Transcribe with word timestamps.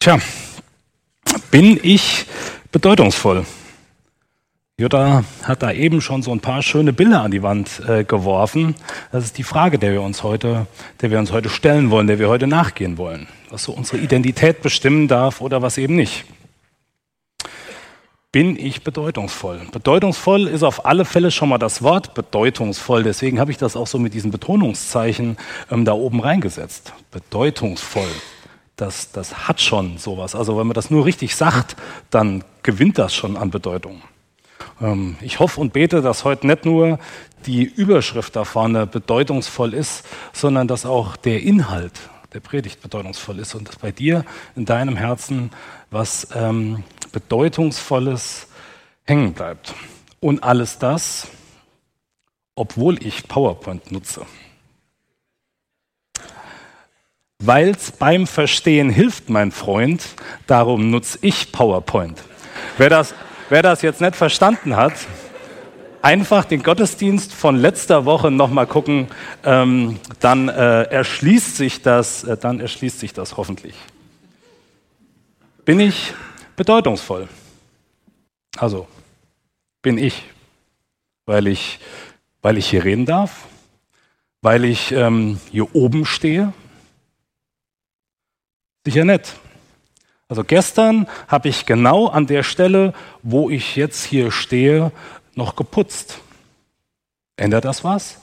Tja, 0.00 0.20
bin 1.50 1.80
ich 1.82 2.26
bedeutungsvoll? 2.70 3.44
Jutta 4.78 5.24
hat 5.42 5.64
da 5.64 5.72
eben 5.72 6.00
schon 6.00 6.22
so 6.22 6.30
ein 6.30 6.38
paar 6.38 6.62
schöne 6.62 6.92
Bilder 6.92 7.22
an 7.22 7.32
die 7.32 7.42
Wand 7.42 7.82
äh, 7.88 8.04
geworfen. 8.04 8.76
Das 9.10 9.24
ist 9.24 9.38
die 9.38 9.42
Frage, 9.42 9.76
der 9.76 9.90
wir 9.90 10.02
uns 10.02 10.22
heute, 10.22 10.68
der 11.00 11.10
wir 11.10 11.18
uns 11.18 11.32
heute 11.32 11.48
stellen 11.48 11.90
wollen, 11.90 12.06
der 12.06 12.20
wir 12.20 12.28
heute 12.28 12.46
nachgehen 12.46 12.96
wollen. 12.96 13.26
Was 13.50 13.64
so 13.64 13.72
unsere 13.72 13.98
Identität 13.98 14.62
bestimmen 14.62 15.08
darf 15.08 15.40
oder 15.40 15.62
was 15.62 15.78
eben 15.78 15.96
nicht. 15.96 16.26
Bin 18.30 18.56
ich 18.56 18.84
bedeutungsvoll? 18.84 19.62
Bedeutungsvoll 19.72 20.46
ist 20.46 20.62
auf 20.62 20.86
alle 20.86 21.06
Fälle 21.06 21.32
schon 21.32 21.48
mal 21.48 21.58
das 21.58 21.82
Wort 21.82 22.14
bedeutungsvoll. 22.14 23.02
Deswegen 23.02 23.40
habe 23.40 23.50
ich 23.50 23.56
das 23.56 23.74
auch 23.74 23.88
so 23.88 23.98
mit 23.98 24.14
diesen 24.14 24.30
Betonungszeichen 24.30 25.36
ähm, 25.72 25.84
da 25.84 25.92
oben 25.92 26.20
reingesetzt. 26.20 26.92
Bedeutungsvoll 27.10 28.06
das, 28.78 29.10
das 29.10 29.48
hat 29.48 29.60
schon 29.60 29.98
sowas. 29.98 30.34
Also 30.34 30.56
wenn 30.56 30.66
man 30.66 30.74
das 30.74 30.90
nur 30.90 31.04
richtig 31.04 31.34
sagt, 31.36 31.76
dann 32.10 32.44
gewinnt 32.62 32.96
das 32.96 33.14
schon 33.14 33.36
an 33.36 33.50
Bedeutung. 33.50 34.02
Ähm, 34.80 35.16
ich 35.20 35.40
hoffe 35.40 35.60
und 35.60 35.72
bete, 35.72 36.00
dass 36.00 36.24
heute 36.24 36.46
nicht 36.46 36.64
nur 36.64 36.98
die 37.44 37.64
Überschrift 37.64 38.36
da 38.36 38.44
vorne 38.44 38.86
bedeutungsvoll 38.86 39.74
ist, 39.74 40.06
sondern 40.32 40.68
dass 40.68 40.86
auch 40.86 41.16
der 41.16 41.42
Inhalt 41.42 42.00
der 42.32 42.40
Predigt 42.40 42.80
bedeutungsvoll 42.80 43.38
ist 43.40 43.54
und 43.54 43.68
dass 43.68 43.76
bei 43.76 43.90
dir 43.90 44.24
in 44.54 44.64
deinem 44.64 44.96
Herzen 44.96 45.50
was 45.90 46.28
ähm, 46.34 46.84
Bedeutungsvolles 47.10 48.46
hängen 49.04 49.32
bleibt. 49.32 49.74
Und 50.20 50.44
alles 50.44 50.78
das, 50.78 51.28
obwohl 52.54 53.04
ich 53.04 53.26
PowerPoint 53.26 53.90
nutze 53.90 54.26
weil 57.42 57.70
es 57.70 57.92
beim 57.92 58.26
Verstehen 58.26 58.90
hilft, 58.90 59.30
mein 59.30 59.52
Freund. 59.52 60.02
Darum 60.46 60.90
nutze 60.90 61.18
ich 61.22 61.52
PowerPoint. 61.52 62.22
Wer 62.76 62.90
das, 62.90 63.14
wer 63.48 63.62
das 63.62 63.82
jetzt 63.82 64.00
nicht 64.00 64.16
verstanden 64.16 64.76
hat, 64.76 64.94
einfach 66.02 66.44
den 66.44 66.62
Gottesdienst 66.62 67.32
von 67.32 67.56
letzter 67.56 68.04
Woche 68.04 68.30
nochmal 68.30 68.66
gucken, 68.66 69.08
ähm, 69.44 70.00
dann 70.20 70.48
äh, 70.48 70.82
erschließt 70.84 71.56
sich 71.56 71.82
das, 71.82 72.24
äh, 72.24 72.36
dann 72.36 72.60
erschließt 72.60 72.98
sich 72.98 73.12
das 73.12 73.36
hoffentlich. 73.36 73.74
Bin 75.64 75.80
ich 75.80 76.14
bedeutungsvoll? 76.56 77.28
Also 78.56 78.88
bin 79.82 79.98
ich, 79.98 80.24
weil 81.26 81.46
ich, 81.46 81.78
weil 82.42 82.58
ich 82.58 82.68
hier 82.68 82.84
reden 82.84 83.06
darf, 83.06 83.46
weil 84.42 84.64
ich 84.64 84.90
ähm, 84.92 85.38
hier 85.50 85.74
oben 85.74 86.04
stehe, 86.04 86.52
Sicher 88.88 89.04
nicht. 89.04 89.36
Also 90.28 90.44
gestern 90.44 91.06
habe 91.26 91.50
ich 91.50 91.66
genau 91.66 92.06
an 92.06 92.26
der 92.26 92.42
Stelle, 92.42 92.94
wo 93.22 93.50
ich 93.50 93.76
jetzt 93.76 94.02
hier 94.02 94.30
stehe, 94.30 94.92
noch 95.34 95.56
geputzt. 95.56 96.20
Ändert 97.36 97.66
das 97.66 97.84
was? 97.84 98.18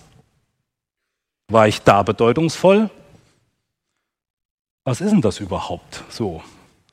War 1.49 1.67
ich 1.67 1.83
da 1.83 2.02
bedeutungsvoll? 2.02 2.89
Was 4.86 5.02
ist 5.02 5.11
denn 5.11 5.21
das 5.21 5.39
überhaupt 5.39 6.03
so 6.09 6.41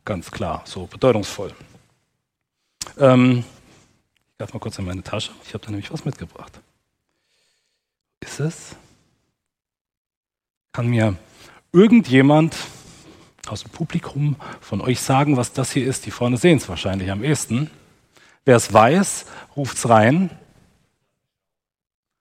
ganz 0.05 0.31
klar, 0.31 0.61
so 0.67 0.84
bedeutungsvoll? 0.84 1.55
Ähm, 2.98 3.39
ich 3.39 4.37
darf 4.37 4.53
mal 4.53 4.61
kurz 4.61 4.78
in 4.78 4.84
meine 4.84 5.03
Tasche. 5.03 5.33
Ich 5.47 5.55
habe 5.55 5.65
da 5.65 5.70
nämlich 5.70 5.91
was 5.91 6.05
mitgebracht. 6.05 6.61
Ist 8.20 8.39
es? 8.39 8.77
Kann 10.73 10.89
mir 10.89 11.17
irgendjemand 11.73 12.55
aus 13.48 13.62
dem 13.62 13.71
Publikum 13.71 14.37
von 14.61 14.81
euch 14.81 15.01
sagen, 15.01 15.37
was 15.37 15.53
das 15.53 15.73
hier 15.73 15.87
ist. 15.87 16.07
Die 16.07 16.11
vorne 16.11 16.37
sehen 16.37 16.59
es 16.59 16.69
wahrscheinlich 16.69 17.11
am 17.11 17.25
ehesten. 17.25 17.71
Wer 18.45 18.57
es 18.57 18.73
weiß, 18.73 19.27
ruft 19.57 19.77
es 19.77 19.89
rein. 19.89 20.31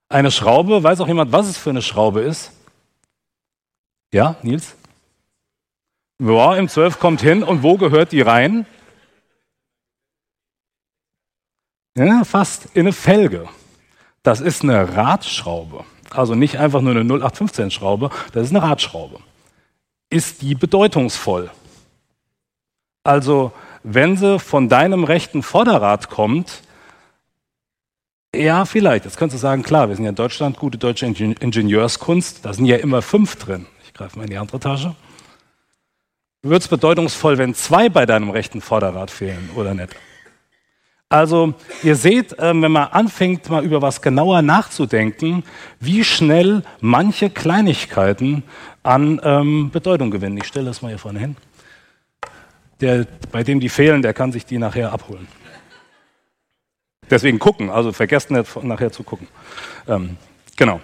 Eine 0.09 0.31
Schraube, 0.31 0.83
weiß 0.83 0.99
auch 0.99 1.07
jemand, 1.07 1.31
was 1.31 1.47
es 1.47 1.57
für 1.57 1.69
eine 1.69 1.81
Schraube 1.81 2.21
ist? 2.21 2.51
Ja, 4.11 4.35
Nils? 4.41 4.75
Ja, 6.19 6.55
im 6.55 6.67
12 6.67 6.99
kommt 6.99 7.21
hin 7.21 7.43
und 7.43 7.63
wo 7.63 7.77
gehört 7.77 8.11
die 8.11 8.21
rein? 8.21 8.65
Ja, 11.95 12.23
fast 12.23 12.65
in 12.73 12.81
eine 12.81 12.93
Felge. 12.93 13.47
Das 14.21 14.41
ist 14.41 14.63
eine 14.63 14.95
Radschraube. 14.95 15.85
Also 16.09 16.35
nicht 16.35 16.59
einfach 16.59 16.81
nur 16.81 16.91
eine 16.91 17.01
0815 17.01 17.71
Schraube, 17.71 18.09
das 18.33 18.47
ist 18.47 18.55
eine 18.55 18.61
Radschraube 18.61 19.19
ist 20.11 20.43
die 20.43 20.53
bedeutungsvoll. 20.53 21.49
Also 23.03 23.51
wenn 23.83 24.15
sie 24.15 24.37
von 24.37 24.69
deinem 24.69 25.03
rechten 25.03 25.41
Vorderrad 25.41 26.09
kommt, 26.09 26.61
ja, 28.33 28.63
vielleicht. 28.63 29.05
Jetzt 29.05 29.17
könntest 29.17 29.41
du 29.41 29.41
sagen, 29.41 29.63
klar, 29.63 29.89
wir 29.89 29.95
sind 29.95 30.05
ja 30.05 30.09
in 30.09 30.15
Deutschland, 30.15 30.57
gute 30.57 30.77
deutsche 30.77 31.05
Ingenieurskunst, 31.05 32.45
da 32.45 32.53
sind 32.53 32.65
ja 32.65 32.77
immer 32.77 33.01
fünf 33.01 33.35
drin. 33.35 33.65
Ich 33.83 33.93
greife 33.93 34.17
mal 34.17 34.23
in 34.23 34.29
die 34.29 34.37
andere 34.37 34.59
Tasche. 34.59 34.95
Wird 36.41 36.61
es 36.61 36.67
bedeutungsvoll, 36.67 37.37
wenn 37.37 37.53
zwei 37.53 37.89
bei 37.89 38.05
deinem 38.05 38.29
rechten 38.29 38.61
Vorderrad 38.61 39.11
fehlen 39.11 39.49
oder 39.55 39.73
nicht? 39.73 39.95
Also 41.11 41.55
ihr 41.83 41.97
seht, 41.97 42.37
ähm, 42.39 42.61
wenn 42.61 42.71
man 42.71 42.87
anfängt, 42.87 43.49
mal 43.49 43.65
über 43.65 43.81
was 43.81 44.01
genauer 44.01 44.41
nachzudenken, 44.41 45.43
wie 45.81 46.05
schnell 46.05 46.63
manche 46.79 47.29
Kleinigkeiten 47.29 48.43
an 48.83 49.21
ähm, 49.23 49.69
Bedeutung 49.71 50.11
gewinnen. 50.11 50.37
Ich 50.37 50.47
stelle 50.47 50.65
das 50.65 50.81
mal 50.81 50.89
hier 50.89 50.99
vorne 50.99 51.19
hin. 51.19 51.35
Der, 52.79 53.05
bei 53.31 53.43
dem 53.43 53.59
die 53.59 53.69
fehlen, 53.69 54.01
der 54.01 54.13
kann 54.13 54.31
sich 54.31 54.45
die 54.45 54.57
nachher 54.57 54.91
abholen. 54.91 55.27
Deswegen 57.09 57.39
gucken, 57.39 57.69
also 57.69 57.91
vergesst 57.91 58.31
nicht 58.31 58.63
nachher 58.63 58.91
zu 58.91 59.03
gucken. 59.03 59.27
Ähm, 59.87 60.17
genau. 60.55 60.79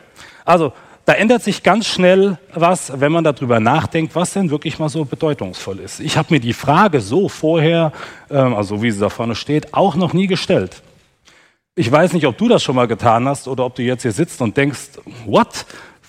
Also 0.46 0.74
da 1.06 1.14
ändert 1.14 1.42
sich 1.42 1.64
ganz 1.64 1.88
schnell 1.88 2.38
was, 2.54 3.00
wenn 3.00 3.14
man 3.14 3.24
darüber 3.24 3.62
nachdenkt, 3.62 4.14
was 4.14 4.34
denn 4.34 4.50
wirklich 4.50 4.78
mal 4.78 4.90
so 4.90 5.06
bedeutungsvoll 5.06 5.80
ist. 5.80 6.02
Ich 6.02 6.18
habe 6.18 6.34
mir 6.34 6.42
die 6.42 6.52
Frage 6.52 7.00
so 7.00 7.30
vorher, 7.30 7.94
ähm, 8.30 8.54
also 8.54 8.84
wie 8.84 8.92
sie 8.92 9.00
da 9.00 9.10
vorne 9.10 9.36
steht, 9.36 9.74
auch 9.74 9.96
noch 9.96 10.12
nie 10.12 10.28
gestellt. 10.28 10.84
Ich 11.76 11.90
weiß 11.90 12.12
nicht, 12.12 12.28
ob 12.28 12.38
du 12.38 12.50
das 12.50 12.62
schon 12.62 12.76
mal 12.76 12.88
getan 12.88 13.26
hast 13.26 13.48
oder 13.48 13.64
ob 13.64 13.76
du 13.76 13.84
jetzt 13.84 14.02
hier 14.02 14.12
sitzt 14.12 14.42
und 14.42 14.58
denkst, 14.58 15.00
what? 15.26 15.66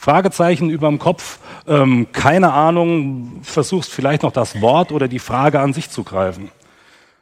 Fragezeichen 0.08 0.70
über 0.70 0.88
dem 0.88 0.98
Kopf, 0.98 1.38
ähm, 1.66 2.06
keine 2.12 2.54
Ahnung, 2.54 3.40
versuchst 3.42 3.92
vielleicht 3.92 4.22
noch 4.22 4.32
das 4.32 4.62
Wort 4.62 4.90
oder 4.90 5.06
die 5.06 5.18
Frage 5.18 5.60
an 5.60 5.74
sich 5.74 5.90
zu 5.90 6.02
greifen. 6.02 6.50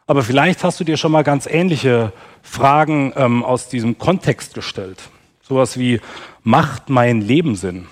Aber 0.06 0.22
vielleicht 0.22 0.62
hast 0.62 0.78
du 0.78 0.84
dir 0.84 0.97
schon 0.97 1.10
mal 1.10 1.24
ganz 1.24 1.48
ähnliche 1.48 2.12
Fragen 2.42 3.12
ähm, 3.16 3.42
aus 3.42 3.69
diesem 3.69 3.98
Kontext 3.98 4.54
gestellt. 4.54 5.02
Sowas 5.42 5.80
wie, 5.80 6.00
macht 6.44 6.88
mein 6.88 7.22
Leben 7.22 7.56
Sinn? 7.56 7.88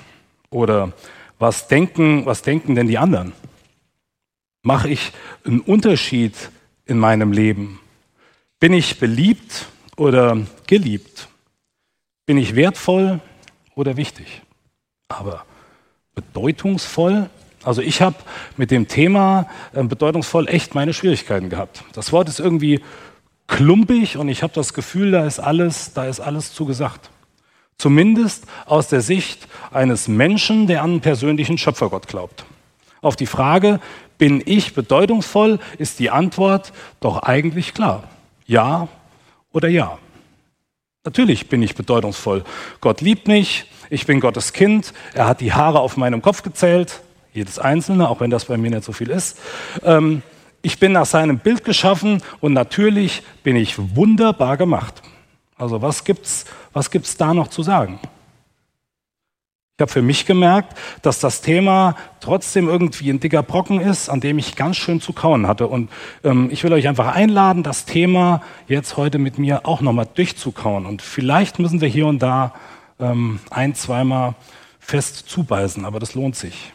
Oder 0.50 0.92
was 1.40 1.66
denken, 1.66 2.24
was 2.24 2.42
denken 2.42 2.76
denn 2.76 2.86
die 2.86 2.98
anderen? 2.98 3.32
Mache 4.62 4.90
ich 4.90 5.10
einen 5.44 5.58
Unterschied 5.58 6.50
in 6.86 7.00
meinem 7.00 7.32
Leben? 7.32 7.80
Bin 8.60 8.72
ich 8.72 9.00
beliebt 9.00 9.66
oder 9.96 10.38
geliebt? 10.68 11.26
Bin 12.26 12.38
ich 12.38 12.54
wertvoll 12.54 13.18
oder 13.74 13.96
wichtig? 13.96 14.42
Aber 15.08 15.44
bedeutungsvoll? 16.14 17.28
Also 17.62 17.80
ich 17.82 18.02
habe 18.02 18.16
mit 18.56 18.70
dem 18.70 18.88
Thema 18.88 19.46
äh, 19.72 19.82
bedeutungsvoll 19.82 20.48
echt 20.48 20.74
meine 20.74 20.92
Schwierigkeiten 20.92 21.48
gehabt. 21.48 21.82
Das 21.92 22.12
Wort 22.12 22.28
ist 22.28 22.40
irgendwie 22.40 22.80
klumpig 23.46 24.16
und 24.16 24.28
ich 24.28 24.42
habe 24.42 24.52
das 24.52 24.74
Gefühl, 24.74 25.10
da 25.10 25.26
ist 25.26 25.40
alles, 25.40 25.92
da 25.92 26.06
ist 26.06 26.20
alles 26.20 26.52
zugesagt. 26.52 27.10
Zumindest 27.78 28.46
aus 28.66 28.88
der 28.88 29.00
Sicht 29.00 29.48
eines 29.72 30.08
Menschen, 30.08 30.66
der 30.66 30.82
an 30.82 30.92
einen 30.92 31.00
persönlichen 31.00 31.58
Schöpfergott 31.58 32.06
glaubt. 32.06 32.44
Auf 33.00 33.16
die 33.16 33.26
Frage, 33.26 33.80
bin 34.16 34.42
ich 34.44 34.74
bedeutungsvoll, 34.74 35.58
ist 35.78 35.98
die 35.98 36.10
Antwort 36.10 36.72
doch 37.00 37.18
eigentlich 37.18 37.74
klar. 37.74 38.04
Ja 38.46 38.88
oder 39.52 39.68
ja. 39.68 39.98
Natürlich 41.04 41.48
bin 41.48 41.62
ich 41.62 41.74
bedeutungsvoll. 41.74 42.44
Gott 42.80 43.00
liebt 43.00 43.28
mich, 43.28 43.66
ich 43.90 44.06
bin 44.06 44.20
Gottes 44.20 44.52
Kind, 44.52 44.92
er 45.14 45.26
hat 45.26 45.40
die 45.40 45.52
Haare 45.52 45.80
auf 45.80 45.96
meinem 45.96 46.22
Kopf 46.22 46.42
gezählt, 46.42 47.00
jedes 47.32 47.58
einzelne, 47.58 48.08
auch 48.08 48.20
wenn 48.20 48.30
das 48.30 48.46
bei 48.46 48.56
mir 48.56 48.70
nicht 48.70 48.84
so 48.84 48.92
viel 48.92 49.10
ist. 49.10 49.38
Ähm, 49.82 50.22
ich 50.62 50.78
bin 50.78 50.92
nach 50.92 51.06
seinem 51.06 51.38
Bild 51.38 51.64
geschaffen 51.64 52.22
und 52.40 52.52
natürlich 52.52 53.22
bin 53.42 53.56
ich 53.56 53.76
wunderbar 53.96 54.56
gemacht. 54.56 55.02
Also 55.56 55.82
was 55.82 56.04
gibt's, 56.04 56.46
was 56.72 56.90
gibt's 56.90 57.16
da 57.16 57.34
noch 57.34 57.48
zu 57.48 57.62
sagen? 57.62 58.00
Ich 59.76 59.82
habe 59.82 59.90
für 59.90 60.02
mich 60.02 60.24
gemerkt, 60.24 60.78
dass 61.02 61.18
das 61.18 61.40
Thema 61.40 61.96
trotzdem 62.20 62.68
irgendwie 62.68 63.10
ein 63.10 63.18
dicker 63.18 63.42
Brocken 63.42 63.80
ist, 63.80 64.08
an 64.08 64.20
dem 64.20 64.38
ich 64.38 64.54
ganz 64.54 64.76
schön 64.76 65.00
zu 65.00 65.12
kauen 65.12 65.48
hatte. 65.48 65.66
Und 65.66 65.90
ähm, 66.22 66.48
ich 66.52 66.62
will 66.62 66.72
euch 66.72 66.86
einfach 66.86 67.12
einladen, 67.12 67.64
das 67.64 67.84
Thema 67.84 68.40
jetzt 68.68 68.96
heute 68.96 69.18
mit 69.18 69.36
mir 69.36 69.66
auch 69.66 69.80
nochmal 69.80 70.06
durchzukauen. 70.14 70.86
Und 70.86 71.02
vielleicht 71.02 71.58
müssen 71.58 71.80
wir 71.80 71.88
hier 71.88 72.06
und 72.06 72.20
da 72.20 72.54
ähm, 72.98 73.40
ein, 73.50 73.74
zweimal 73.74 74.34
fest 74.78 75.28
zubeißen, 75.28 75.84
aber 75.84 75.98
das 76.00 76.14
lohnt 76.14 76.36
sich. 76.36 76.72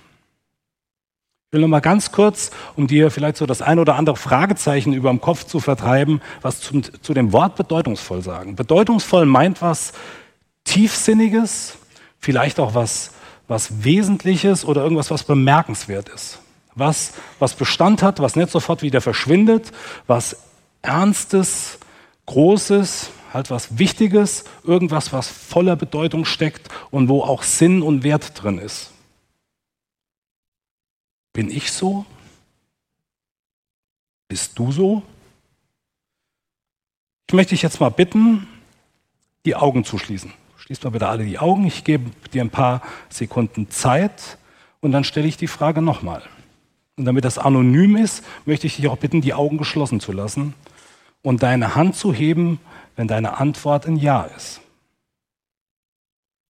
Ich 1.52 1.54
will 1.54 1.62
noch 1.62 1.68
mal 1.68 1.80
ganz 1.80 2.12
kurz, 2.12 2.52
um 2.76 2.86
dir 2.86 3.10
vielleicht 3.10 3.38
so 3.38 3.48
das 3.48 3.64
ein 3.64 3.80
oder 3.80 3.96
andere 3.96 4.16
Fragezeichen 4.16 4.94
über 4.94 5.10
dem 5.10 5.20
Kopf 5.20 5.46
zu 5.46 5.60
vertreiben, 5.60 6.22
was 6.44 6.62
zum, 6.62 6.84
zu 7.02 7.14
dem 7.16 7.34
Wort 7.34 7.56
bedeutungsvoll 7.56 8.22
sagen. 8.22 8.56
Bedeutungsvoll 8.56 9.26
meint 9.26 9.62
was 9.62 9.94
Tiefsinniges, 10.66 11.78
vielleicht 12.20 12.60
auch 12.60 12.76
was, 12.76 13.14
was 13.48 13.84
Wesentliches 13.84 14.64
oder 14.64 14.84
irgendwas, 14.84 15.10
was 15.10 15.24
bemerkenswert 15.24 16.10
ist. 16.10 16.40
Was, 16.76 17.14
was 17.40 17.56
Bestand 17.56 18.04
hat, 18.04 18.20
was 18.20 18.36
nicht 18.36 18.52
sofort 18.52 18.84
wieder 18.84 19.02
verschwindet, 19.02 19.72
was 20.06 20.38
Ernstes, 20.84 21.80
Großes, 22.28 23.10
halt 23.34 23.50
was 23.50 23.78
Wichtiges, 23.78 24.46
irgendwas, 24.64 25.14
was 25.14 25.28
voller 25.28 25.76
Bedeutung 25.76 26.26
steckt 26.26 26.70
und 26.92 27.10
wo 27.10 27.22
auch 27.22 27.44
Sinn 27.44 27.82
und 27.82 28.04
Wert 28.04 28.42
drin 28.42 28.58
ist. 28.58 28.92
Bin 31.34 31.50
ich 31.50 31.72
so? 31.72 32.06
Bist 34.28 34.58
du 34.58 34.72
so? 34.72 35.04
Ich 37.28 37.34
möchte 37.34 37.52
dich 37.52 37.62
jetzt 37.62 37.80
mal 37.80 37.90
bitten, 37.90 38.48
die 39.46 39.56
Augen 39.56 39.86
zu 39.86 39.98
schließen. 39.98 40.34
Schließt 40.58 40.84
mal 40.84 40.90
bitte 40.90 41.08
alle 41.08 41.26
die 41.26 41.40
Augen. 41.40 41.66
Ich 41.66 41.84
gebe 41.84 42.12
dir 42.34 42.44
ein 42.44 42.50
paar 42.50 42.82
Sekunden 43.10 43.70
Zeit 43.70 44.38
und 44.82 44.92
dann 44.92 45.04
stelle 45.04 45.28
ich 45.28 45.38
die 45.38 45.48
Frage 45.48 45.82
nochmal. 45.82 46.24
Und 46.98 47.06
damit 47.06 47.24
das 47.24 47.38
anonym 47.38 47.96
ist, 47.96 48.24
möchte 48.46 48.68
ich 48.68 48.76
dich 48.76 48.88
auch 48.88 48.98
bitten, 48.98 49.22
die 49.22 49.34
Augen 49.34 49.58
geschlossen 49.58 50.00
zu 50.00 50.12
lassen 50.12 50.54
und 51.22 51.44
deine 51.44 51.76
Hand 51.76 51.96
zu 51.96 52.14
heben, 52.14 52.60
wenn 53.00 53.08
deine 53.08 53.38
Antwort 53.38 53.86
ein 53.86 53.96
Ja 53.96 54.26
ist. 54.26 54.60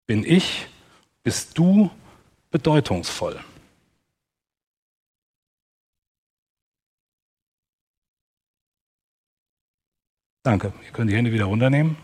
Bin 0.07 0.25
ich, 0.25 0.65
bist 1.21 1.55
du 1.55 1.91
bedeutungsvoll? 2.49 3.39
Danke. 10.41 10.73
Ihr 10.83 10.91
könnt 10.91 11.11
die 11.11 11.15
Hände 11.15 11.31
wieder 11.31 11.45
runternehmen. 11.45 11.95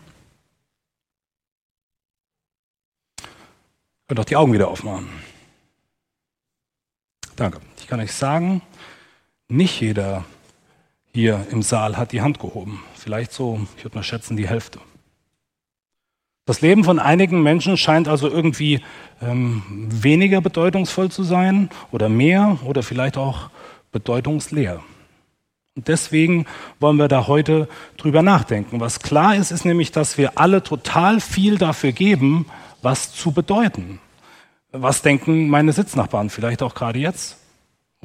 Ihr 3.18 3.26
könnt 4.06 4.20
auch 4.20 4.24
die 4.24 4.36
Augen 4.36 4.52
wieder 4.52 4.68
aufmachen. 4.68 5.08
Danke. 7.34 7.60
Ich 7.78 7.88
kann 7.88 7.98
euch 7.98 8.12
sagen, 8.12 8.62
nicht 9.48 9.80
jeder 9.80 10.24
hier 11.16 11.46
im 11.50 11.62
Saal 11.62 11.96
hat 11.96 12.12
die 12.12 12.20
Hand 12.20 12.40
gehoben. 12.40 12.84
Vielleicht 12.94 13.32
so, 13.32 13.58
ich 13.78 13.84
würde 13.84 13.96
mal 13.96 14.02
schätzen, 14.02 14.36
die 14.36 14.46
Hälfte. 14.46 14.80
Das 16.44 16.60
Leben 16.60 16.84
von 16.84 16.98
einigen 16.98 17.42
Menschen 17.42 17.78
scheint 17.78 18.06
also 18.06 18.28
irgendwie 18.28 18.82
ähm, 19.22 19.62
weniger 19.88 20.42
bedeutungsvoll 20.42 21.10
zu 21.10 21.22
sein 21.22 21.70
oder 21.90 22.10
mehr 22.10 22.58
oder 22.66 22.82
vielleicht 22.82 23.16
auch 23.16 23.48
bedeutungsleer. 23.92 24.82
Und 25.74 25.88
deswegen 25.88 26.44
wollen 26.80 26.98
wir 26.98 27.08
da 27.08 27.26
heute 27.26 27.66
drüber 27.96 28.20
nachdenken. 28.20 28.78
Was 28.80 29.00
klar 29.00 29.36
ist, 29.36 29.52
ist 29.52 29.64
nämlich, 29.64 29.92
dass 29.92 30.18
wir 30.18 30.38
alle 30.38 30.62
total 30.62 31.22
viel 31.22 31.56
dafür 31.56 31.92
geben, 31.92 32.44
was 32.82 33.14
zu 33.14 33.32
bedeuten. 33.32 34.00
Was 34.70 35.00
denken 35.00 35.48
meine 35.48 35.72
Sitznachbarn 35.72 36.28
vielleicht 36.28 36.62
auch 36.62 36.74
gerade 36.74 36.98
jetzt? 36.98 37.38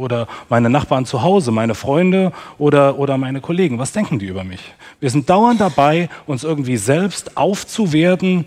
Oder 0.02 0.28
meine 0.50 0.70
Nachbarn 0.70 1.06
zu 1.06 1.22
Hause, 1.22 1.52
meine 1.52 1.76
Freunde 1.76 2.32
oder, 2.58 2.98
oder 3.00 3.18
meine 3.18 3.42
Kollegen. 3.42 3.80
Was 3.80 3.92
denken 3.92 4.20
die 4.20 4.28
über 4.28 4.44
mich? 4.44 4.74
Wir 5.00 5.10
sind 5.10 5.30
dauernd 5.30 5.62
dabei, 5.62 6.10
uns 6.26 6.44
irgendwie 6.44 6.78
selbst 6.78 7.38
aufzuwerten 7.38 8.46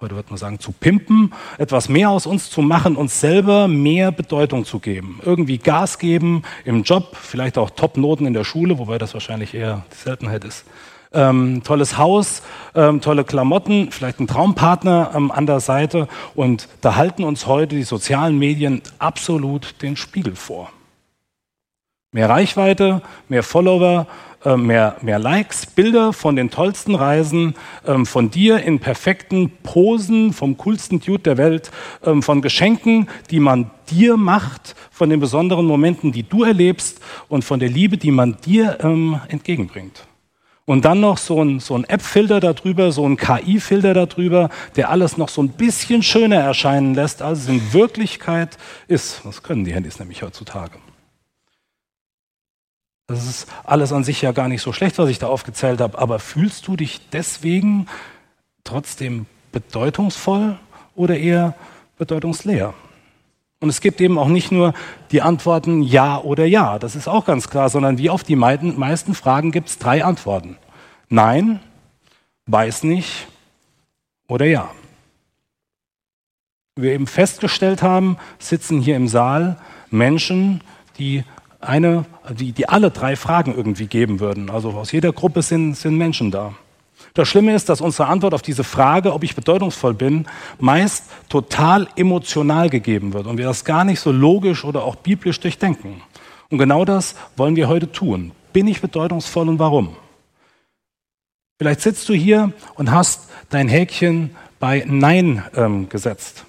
heute 0.00 0.14
würde 0.14 0.28
man 0.28 0.38
sagen, 0.38 0.60
zu 0.60 0.72
pimpen, 0.72 1.32
etwas 1.58 1.88
mehr 1.88 2.10
aus 2.10 2.26
uns 2.26 2.50
zu 2.50 2.60
machen, 2.60 2.96
uns 2.96 3.18
selber 3.18 3.66
mehr 3.66 4.12
Bedeutung 4.12 4.64
zu 4.64 4.78
geben. 4.78 5.20
Irgendwie 5.24 5.58
Gas 5.58 5.98
geben 5.98 6.42
im 6.64 6.82
Job, 6.82 7.16
vielleicht 7.16 7.56
auch 7.56 7.70
Top-Noten 7.70 8.26
in 8.26 8.34
der 8.34 8.44
Schule, 8.44 8.78
wobei 8.78 8.98
das 8.98 9.14
wahrscheinlich 9.14 9.54
eher 9.54 9.84
die 9.92 9.96
Seltenheit 9.96 10.44
ist. 10.44 10.64
Ähm, 11.12 11.62
tolles 11.64 11.96
Haus, 11.96 12.42
ähm, 12.74 13.00
tolle 13.00 13.24
Klamotten, 13.24 13.90
vielleicht 13.90 14.20
ein 14.20 14.26
Traumpartner 14.26 15.12
ähm, 15.14 15.30
an 15.30 15.46
der 15.46 15.60
Seite. 15.60 16.08
Und 16.34 16.68
da 16.82 16.96
halten 16.96 17.24
uns 17.24 17.46
heute 17.46 17.74
die 17.74 17.84
sozialen 17.84 18.38
Medien 18.38 18.82
absolut 18.98 19.80
den 19.80 19.96
Spiegel 19.96 20.36
vor. 20.36 20.70
Mehr 22.16 22.30
Reichweite, 22.30 23.02
mehr 23.28 23.42
Follower, 23.42 24.06
äh, 24.42 24.56
mehr, 24.56 24.96
mehr 25.02 25.18
Likes, 25.18 25.66
Bilder 25.66 26.14
von 26.14 26.34
den 26.34 26.48
tollsten 26.48 26.94
Reisen, 26.94 27.54
ähm, 27.86 28.06
von 28.06 28.30
dir 28.30 28.62
in 28.62 28.78
perfekten 28.78 29.50
Posen, 29.62 30.32
vom 30.32 30.56
coolsten 30.56 30.98
Dude 30.98 31.24
der 31.24 31.36
Welt, 31.36 31.70
ähm, 32.06 32.22
von 32.22 32.40
Geschenken, 32.40 33.06
die 33.30 33.38
man 33.38 33.70
dir 33.90 34.16
macht, 34.16 34.76
von 34.90 35.10
den 35.10 35.20
besonderen 35.20 35.66
Momenten, 35.66 36.10
die 36.10 36.22
du 36.22 36.42
erlebst 36.42 37.00
und 37.28 37.44
von 37.44 37.60
der 37.60 37.68
Liebe, 37.68 37.98
die 37.98 38.12
man 38.12 38.38
dir 38.46 38.78
ähm, 38.80 39.20
entgegenbringt. 39.28 40.06
Und 40.64 40.86
dann 40.86 41.00
noch 41.00 41.18
so 41.18 41.44
ein, 41.44 41.60
so 41.60 41.74
ein 41.74 41.84
App-Filter 41.84 42.40
darüber, 42.40 42.92
so 42.92 43.06
ein 43.06 43.18
KI-Filter 43.18 43.92
darüber, 43.92 44.48
der 44.74 44.88
alles 44.88 45.18
noch 45.18 45.28
so 45.28 45.42
ein 45.42 45.50
bisschen 45.50 46.02
schöner 46.02 46.36
erscheinen 46.36 46.94
lässt, 46.94 47.20
als 47.20 47.40
es 47.40 47.48
in 47.48 47.74
Wirklichkeit 47.74 48.56
ist. 48.88 49.20
Das 49.22 49.42
können 49.42 49.66
die 49.66 49.74
Handys 49.74 49.98
nämlich 49.98 50.22
heutzutage. 50.22 50.78
Das 53.06 53.24
ist 53.24 53.46
alles 53.64 53.92
an 53.92 54.02
sich 54.02 54.22
ja 54.22 54.32
gar 54.32 54.48
nicht 54.48 54.62
so 54.62 54.72
schlecht, 54.72 54.98
was 54.98 55.08
ich 55.08 55.18
da 55.18 55.28
aufgezählt 55.28 55.80
habe, 55.80 55.98
aber 55.98 56.18
fühlst 56.18 56.66
du 56.66 56.76
dich 56.76 57.08
deswegen 57.10 57.86
trotzdem 58.64 59.26
bedeutungsvoll 59.52 60.58
oder 60.96 61.16
eher 61.16 61.54
bedeutungsleer? 61.98 62.74
Und 63.60 63.68
es 63.68 63.80
gibt 63.80 64.00
eben 64.00 64.18
auch 64.18 64.28
nicht 64.28 64.50
nur 64.52 64.74
die 65.12 65.22
Antworten 65.22 65.82
Ja 65.82 66.18
oder 66.18 66.44
Ja, 66.44 66.78
das 66.78 66.96
ist 66.96 67.08
auch 67.08 67.24
ganz 67.24 67.48
klar, 67.48 67.70
sondern 67.70 67.96
wie 67.96 68.10
auf 68.10 68.24
die 68.24 68.36
meisten 68.36 69.14
Fragen 69.14 69.52
gibt 69.52 69.68
es 69.68 69.78
drei 69.78 70.04
Antworten. 70.04 70.56
Nein, 71.08 71.60
weiß 72.46 72.82
nicht 72.82 73.28
oder 74.28 74.46
Ja. 74.46 74.70
Wie 76.74 76.82
wir 76.82 76.92
eben 76.92 77.06
festgestellt 77.06 77.82
haben, 77.82 78.18
sitzen 78.38 78.80
hier 78.80 78.96
im 78.96 79.08
Saal 79.08 79.58
Menschen, 79.90 80.60
die 80.98 81.24
eine, 81.66 82.04
die, 82.30 82.52
die 82.52 82.68
alle 82.68 82.90
drei 82.90 83.16
Fragen 83.16 83.54
irgendwie 83.54 83.86
geben 83.86 84.20
würden. 84.20 84.50
Also 84.50 84.70
aus 84.70 84.92
jeder 84.92 85.12
Gruppe 85.12 85.42
sind, 85.42 85.74
sind 85.74 85.96
Menschen 85.96 86.30
da. 86.30 86.54
Das 87.14 87.28
Schlimme 87.28 87.54
ist, 87.54 87.68
dass 87.68 87.80
unsere 87.80 88.08
Antwort 88.08 88.34
auf 88.34 88.42
diese 88.42 88.64
Frage, 88.64 89.12
ob 89.12 89.22
ich 89.22 89.34
bedeutungsvoll 89.34 89.94
bin, 89.94 90.26
meist 90.58 91.04
total 91.28 91.88
emotional 91.96 92.70
gegeben 92.70 93.12
wird 93.12 93.26
und 93.26 93.38
wir 93.38 93.46
das 93.46 93.64
gar 93.64 93.84
nicht 93.84 94.00
so 94.00 94.12
logisch 94.12 94.64
oder 94.64 94.84
auch 94.84 94.96
biblisch 94.96 95.40
durchdenken. 95.40 96.02
Und 96.50 96.58
genau 96.58 96.84
das 96.84 97.14
wollen 97.36 97.56
wir 97.56 97.68
heute 97.68 97.90
tun. 97.90 98.32
Bin 98.52 98.68
ich 98.68 98.80
bedeutungsvoll 98.80 99.48
und 99.48 99.58
warum? 99.58 99.96
Vielleicht 101.58 101.80
sitzt 101.80 102.08
du 102.08 102.14
hier 102.14 102.52
und 102.74 102.90
hast 102.90 103.28
dein 103.50 103.68
Häkchen 103.68 104.36
bei 104.58 104.84
Nein 104.86 105.42
ähm, 105.54 105.88
gesetzt. 105.88 106.45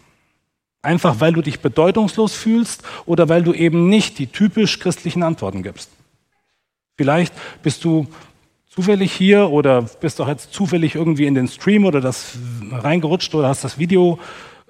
Einfach 0.81 1.19
weil 1.19 1.33
du 1.33 1.41
dich 1.41 1.59
bedeutungslos 1.59 2.33
fühlst 2.33 2.83
oder 3.05 3.29
weil 3.29 3.43
du 3.43 3.53
eben 3.53 3.89
nicht 3.89 4.19
die 4.19 4.27
typisch 4.27 4.79
christlichen 4.79 5.23
Antworten 5.23 5.63
gibst. 5.63 5.89
Vielleicht 6.97 7.33
bist 7.61 7.83
du 7.83 8.07
zufällig 8.69 9.11
hier 9.11 9.49
oder 9.49 9.81
bist 9.81 10.19
doch 10.19 10.27
jetzt 10.27 10.53
zufällig 10.53 10.95
irgendwie 10.95 11.25
in 11.25 11.35
den 11.35 11.47
Stream 11.47 11.85
oder 11.85 11.99
das 11.99 12.37
reingerutscht 12.71 13.33
oder 13.33 13.47
hast 13.47 13.63
das 13.63 13.79
Video 13.79 14.19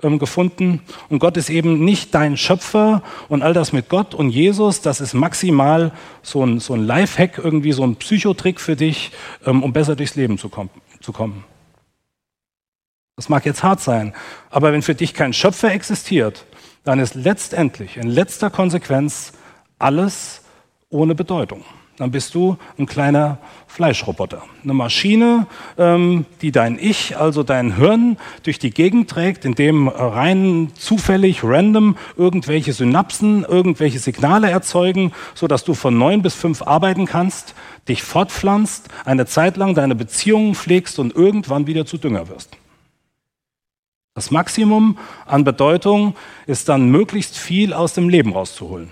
ähm, 0.01 0.19
gefunden. 0.19 0.81
Und 1.09 1.19
Gott 1.19 1.37
ist 1.37 1.49
eben 1.49 1.83
nicht 1.83 2.13
dein 2.13 2.37
Schöpfer 2.37 3.03
und 3.29 3.41
all 3.41 3.53
das 3.53 3.73
mit 3.73 3.89
Gott 3.89 4.13
und 4.13 4.29
Jesus, 4.29 4.81
das 4.81 5.01
ist 5.01 5.13
maximal 5.13 5.91
so 6.21 6.43
ein, 6.45 6.59
so 6.59 6.73
ein 6.73 6.85
Lifehack, 6.85 7.37
irgendwie 7.37 7.71
so 7.71 7.83
ein 7.83 7.95
Psychotrick 7.95 8.59
für 8.59 8.75
dich, 8.75 9.11
ähm, 9.45 9.63
um 9.63 9.73
besser 9.73 9.95
durchs 9.95 10.15
Leben 10.15 10.37
zu, 10.37 10.49
kommen, 10.49 10.69
zu 11.01 11.11
kommen. 11.11 11.43
Das 13.17 13.29
mag 13.29 13.47
jetzt 13.47 13.63
hart 13.63 13.81
sein, 13.81 14.13
aber 14.51 14.71
wenn 14.71 14.83
für 14.83 14.93
dich 14.93 15.15
kein 15.15 15.33
Schöpfer 15.33 15.73
existiert, 15.73 16.45
dann 16.83 16.99
ist 16.99 17.15
letztendlich, 17.15 17.97
in 17.97 18.07
letzter 18.07 18.51
Konsequenz, 18.51 19.33
alles 19.79 20.43
ohne 20.91 21.15
Bedeutung. 21.15 21.65
Dann 21.97 22.11
bist 22.11 22.35
du 22.35 22.57
ein 22.77 22.85
kleiner 22.85 23.39
Fleischroboter. 23.65 24.43
Eine 24.63 24.75
Maschine, 24.75 25.47
ähm, 25.79 26.27
die 26.43 26.51
dein 26.51 26.77
Ich, 26.77 27.17
also 27.17 27.41
dein 27.41 27.75
Hirn, 27.75 28.17
durch 28.43 28.59
die 28.59 28.69
Gegend 28.69 29.09
trägt, 29.09 29.45
in 29.45 29.55
dem 29.55 29.87
rein 29.87 30.69
zufällig, 30.75 31.43
random 31.43 31.97
irgendwelche 32.17 32.71
Synapsen, 32.71 33.43
irgendwelche 33.43 33.97
Signale 33.97 34.51
erzeugen, 34.51 35.11
so 35.33 35.47
dass 35.47 35.63
du 35.63 35.73
von 35.73 35.97
neun 35.97 36.21
bis 36.21 36.35
fünf 36.35 36.61
arbeiten 36.61 37.07
kannst, 37.07 37.55
dich 37.87 38.03
fortpflanzt, 38.03 38.89
eine 39.05 39.25
Zeit 39.25 39.57
lang 39.57 39.73
deine 39.73 39.95
Beziehungen 39.95 40.53
pflegst 40.53 40.99
und 40.99 41.15
irgendwann 41.15 41.65
wieder 41.65 41.87
zu 41.87 41.97
Dünger 41.97 42.29
wirst. 42.29 42.57
Das 44.17 44.31
Maximum 44.31 44.97
an 45.27 45.43
Bedeutung 45.43 46.15
ist 46.47 46.69
dann 46.69 46.89
möglichst 46.89 47.37
viel 47.37 47.71
aus 47.71 47.93
dem 47.93 48.09
Leben 48.09 48.33
rauszuholen. 48.33 48.91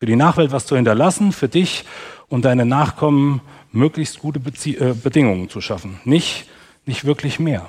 Für 0.00 0.06
die 0.06 0.16
Nachwelt 0.16 0.50
was 0.50 0.66
zu 0.66 0.74
hinterlassen, 0.74 1.30
für 1.30 1.48
dich 1.48 1.84
und 2.28 2.44
deine 2.44 2.66
Nachkommen 2.66 3.42
möglichst 3.70 4.18
gute 4.18 4.40
Bezie 4.40 4.74
äh, 4.74 4.94
Bedingungen 5.00 5.48
zu 5.48 5.60
schaffen. 5.60 6.00
Nicht, 6.04 6.46
nicht 6.84 7.04
wirklich 7.04 7.38
mehr. 7.38 7.68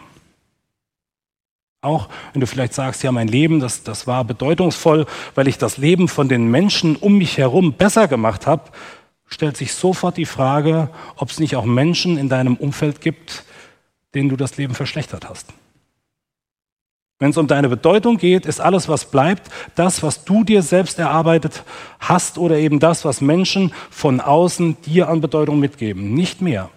Auch 1.81 2.09
wenn 2.31 2.41
du 2.41 2.47
vielleicht 2.47 2.73
sagst, 2.73 3.03
ja, 3.03 3.11
mein 3.11 3.27
Leben, 3.27 3.59
das, 3.59 3.83
das 3.83 4.07
war 4.07 4.23
bedeutungsvoll, 4.23 5.05
weil 5.35 5.47
ich 5.47 5.59
das 5.59 5.77
Leben 5.77 6.07
von 6.07 6.29
den 6.29 6.49
Menschen 6.49 6.95
um 6.95 7.19
mich 7.19 7.37
herum 7.37 7.73
besser 7.73 8.07
gemacht 8.07 8.47
habe, 8.47 8.71
stellt 9.27 9.55
sich 9.55 9.75
sofort 9.75 10.17
die 10.17 10.25
Frage, 10.25 10.89
ob 11.15 11.29
es 11.29 11.39
nicht 11.39 11.55
auch 11.55 11.65
Menschen 11.65 12.17
in 12.17 12.27
deinem 12.27 12.55
Umfeld 12.55 13.01
gibt, 13.01 13.43
denen 14.15 14.29
du 14.29 14.35
das 14.35 14.57
Leben 14.57 14.73
verschlechtert 14.73 15.29
hast. 15.29 15.53
Wenn 17.19 17.29
es 17.29 17.37
um 17.37 17.47
deine 17.47 17.69
Bedeutung 17.69 18.17
geht, 18.17 18.45
ist 18.45 18.59
alles, 18.59 18.89
was 18.89 19.05
bleibt, 19.05 19.49
das, 19.75 20.03
was 20.03 20.25
du 20.25 20.43
dir 20.43 20.61
selbst 20.61 20.99
erarbeitet 20.99 21.63
hast 21.99 22.37
oder 22.37 22.57
eben 22.57 22.79
das, 22.79 23.05
was 23.05 23.21
Menschen 23.21 23.73
von 23.89 24.19
außen 24.19 24.81
dir 24.81 25.09
an 25.09 25.21
Bedeutung 25.21 25.59
mitgeben. 25.59 26.13
Nicht 26.13 26.41
mehr. 26.41 26.69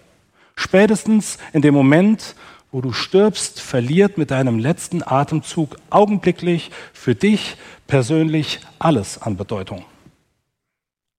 Spätestens 0.55 1.37
in 1.53 1.61
dem 1.61 1.73
Moment, 1.73 2.35
wo 2.71 2.81
du 2.81 2.93
stirbst, 2.93 3.59
verliert 3.59 4.17
mit 4.17 4.31
deinem 4.31 4.59
letzten 4.59 5.03
Atemzug 5.03 5.75
augenblicklich 5.89 6.71
für 6.93 7.15
dich 7.15 7.57
persönlich 7.87 8.59
alles 8.79 9.21
an 9.21 9.37
Bedeutung. 9.37 9.85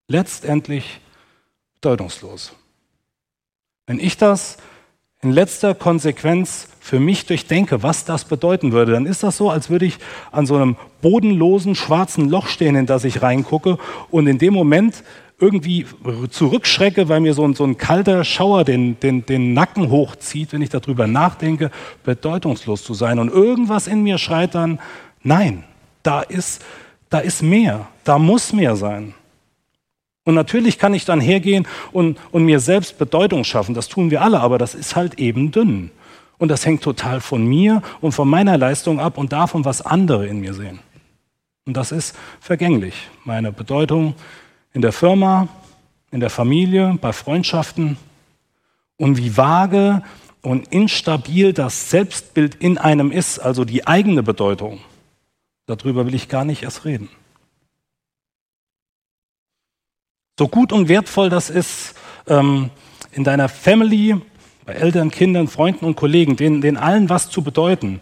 Letztendlich 0.07 1.01
bedeutungslos. 1.75 2.53
Wenn 3.87 3.99
ich 3.99 4.17
das 4.17 4.57
in 5.21 5.31
letzter 5.31 5.75
Konsequenz 5.75 6.69
für 6.79 6.99
mich 6.99 7.25
durchdenke, 7.25 7.83
was 7.83 8.05
das 8.05 8.23
bedeuten 8.23 8.71
würde, 8.71 8.93
dann 8.93 9.05
ist 9.05 9.21
das 9.21 9.35
so, 9.35 9.49
als 9.49 9.69
würde 9.69 9.85
ich 9.85 9.97
an 10.31 10.45
so 10.45 10.55
einem 10.55 10.77
bodenlosen 11.01 11.75
schwarzen 11.75 12.29
Loch 12.29 12.47
stehen, 12.47 12.75
in 12.75 12.85
das 12.85 13.03
ich 13.03 13.21
reingucke 13.21 13.77
und 14.09 14.27
in 14.27 14.37
dem 14.37 14.53
Moment 14.53 15.03
irgendwie 15.37 15.85
zurückschrecke, 16.29 17.09
weil 17.09 17.19
mir 17.19 17.33
so 17.33 17.45
ein, 17.45 17.53
so 17.53 17.65
ein 17.65 17.77
kalter 17.77 18.23
Schauer 18.23 18.63
den, 18.63 18.99
den, 18.99 19.25
den 19.25 19.53
Nacken 19.53 19.89
hochzieht, 19.89 20.53
wenn 20.53 20.61
ich 20.61 20.69
darüber 20.69 21.07
nachdenke, 21.07 21.69
bedeutungslos 22.03 22.83
zu 22.83 22.93
sein. 22.93 23.19
Und 23.19 23.29
irgendwas 23.29 23.87
in 23.87 24.03
mir 24.03 24.17
schreit 24.17 24.55
dann, 24.55 24.79
nein, 25.21 25.63
da 26.03 26.21
ist, 26.21 26.63
da 27.09 27.19
ist 27.19 27.41
mehr, 27.41 27.87
da 28.03 28.19
muss 28.19 28.53
mehr 28.53 28.75
sein. 28.75 29.13
Und 30.25 30.35
natürlich 30.35 30.77
kann 30.77 30.93
ich 30.93 31.05
dann 31.05 31.21
hergehen 31.21 31.67
und, 31.91 32.17
und 32.31 32.45
mir 32.45 32.59
selbst 32.59 32.97
Bedeutung 32.97 33.43
schaffen, 33.43 33.73
das 33.73 33.87
tun 33.87 34.11
wir 34.11 34.21
alle, 34.21 34.39
aber 34.41 34.57
das 34.57 34.75
ist 34.75 34.95
halt 34.95 35.19
eben 35.19 35.51
dünn. 35.51 35.91
Und 36.37 36.49
das 36.49 36.65
hängt 36.65 36.83
total 36.83 37.19
von 37.19 37.45
mir 37.45 37.81
und 37.99 38.13
von 38.13 38.29
meiner 38.29 38.57
Leistung 38.57 38.99
ab 38.99 39.17
und 39.17 39.33
davon, 39.33 39.65
was 39.65 39.81
andere 39.81 40.27
in 40.27 40.39
mir 40.39 40.53
sehen. 40.53 40.79
Und 41.65 41.75
das 41.75 41.91
ist 41.91 42.15
vergänglich. 42.39 42.95
Meine 43.25 43.51
Bedeutung 43.51 44.15
in 44.73 44.81
der 44.81 44.93
Firma, 44.93 45.47
in 46.11 46.19
der 46.19 46.29
Familie, 46.29 46.97
bei 47.01 47.13
Freundschaften 47.13 47.97
und 48.97 49.17
wie 49.17 49.35
vage 49.35 50.01
und 50.41 50.67
instabil 50.69 51.53
das 51.53 51.89
Selbstbild 51.89 52.55
in 52.55 52.77
einem 52.77 53.11
ist, 53.11 53.39
also 53.39 53.65
die 53.65 53.85
eigene 53.87 54.23
Bedeutung. 54.23 54.79
Darüber 55.65 56.05
will 56.05 56.15
ich 56.15 56.29
gar 56.29 56.45
nicht 56.45 56.63
erst 56.63 56.85
reden. 56.85 57.09
So 60.39 60.47
gut 60.47 60.71
und 60.71 60.87
wertvoll 60.87 61.27
das 61.27 61.49
ist 61.49 61.95
ähm, 62.25 62.69
in 63.11 63.25
deiner 63.25 63.49
Family, 63.49 64.15
bei 64.65 64.71
Eltern, 64.71 65.11
Kindern, 65.11 65.49
Freunden 65.49 65.83
und 65.83 65.97
Kollegen, 65.97 66.37
denen, 66.37 66.61
denen 66.61 66.77
allen 66.77 67.09
was 67.09 67.29
zu 67.29 67.41
bedeuten, 67.41 67.99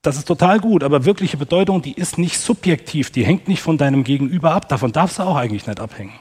das 0.00 0.16
ist 0.16 0.28
total 0.28 0.60
gut, 0.60 0.84
aber 0.84 1.04
wirkliche 1.04 1.36
Bedeutung, 1.36 1.82
die 1.82 1.94
ist 1.94 2.16
nicht 2.16 2.38
subjektiv, 2.38 3.10
die 3.10 3.24
hängt 3.24 3.48
nicht 3.48 3.60
von 3.60 3.76
deinem 3.76 4.04
Gegenüber 4.04 4.52
ab. 4.52 4.68
Davon 4.68 4.92
darfst 4.92 5.18
du 5.18 5.24
auch 5.24 5.34
eigentlich 5.34 5.66
nicht 5.66 5.80
abhängen. 5.80 6.12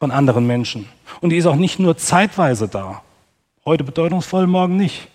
Von 0.00 0.10
anderen 0.10 0.46
Menschen. 0.46 0.86
Und 1.22 1.30
die 1.30 1.38
ist 1.38 1.46
auch 1.46 1.56
nicht 1.56 1.78
nur 1.78 1.96
zeitweise 1.96 2.68
da. 2.68 3.00
Heute 3.64 3.84
bedeutungsvoll, 3.84 4.46
morgen 4.46 4.76
nicht. 4.76 5.08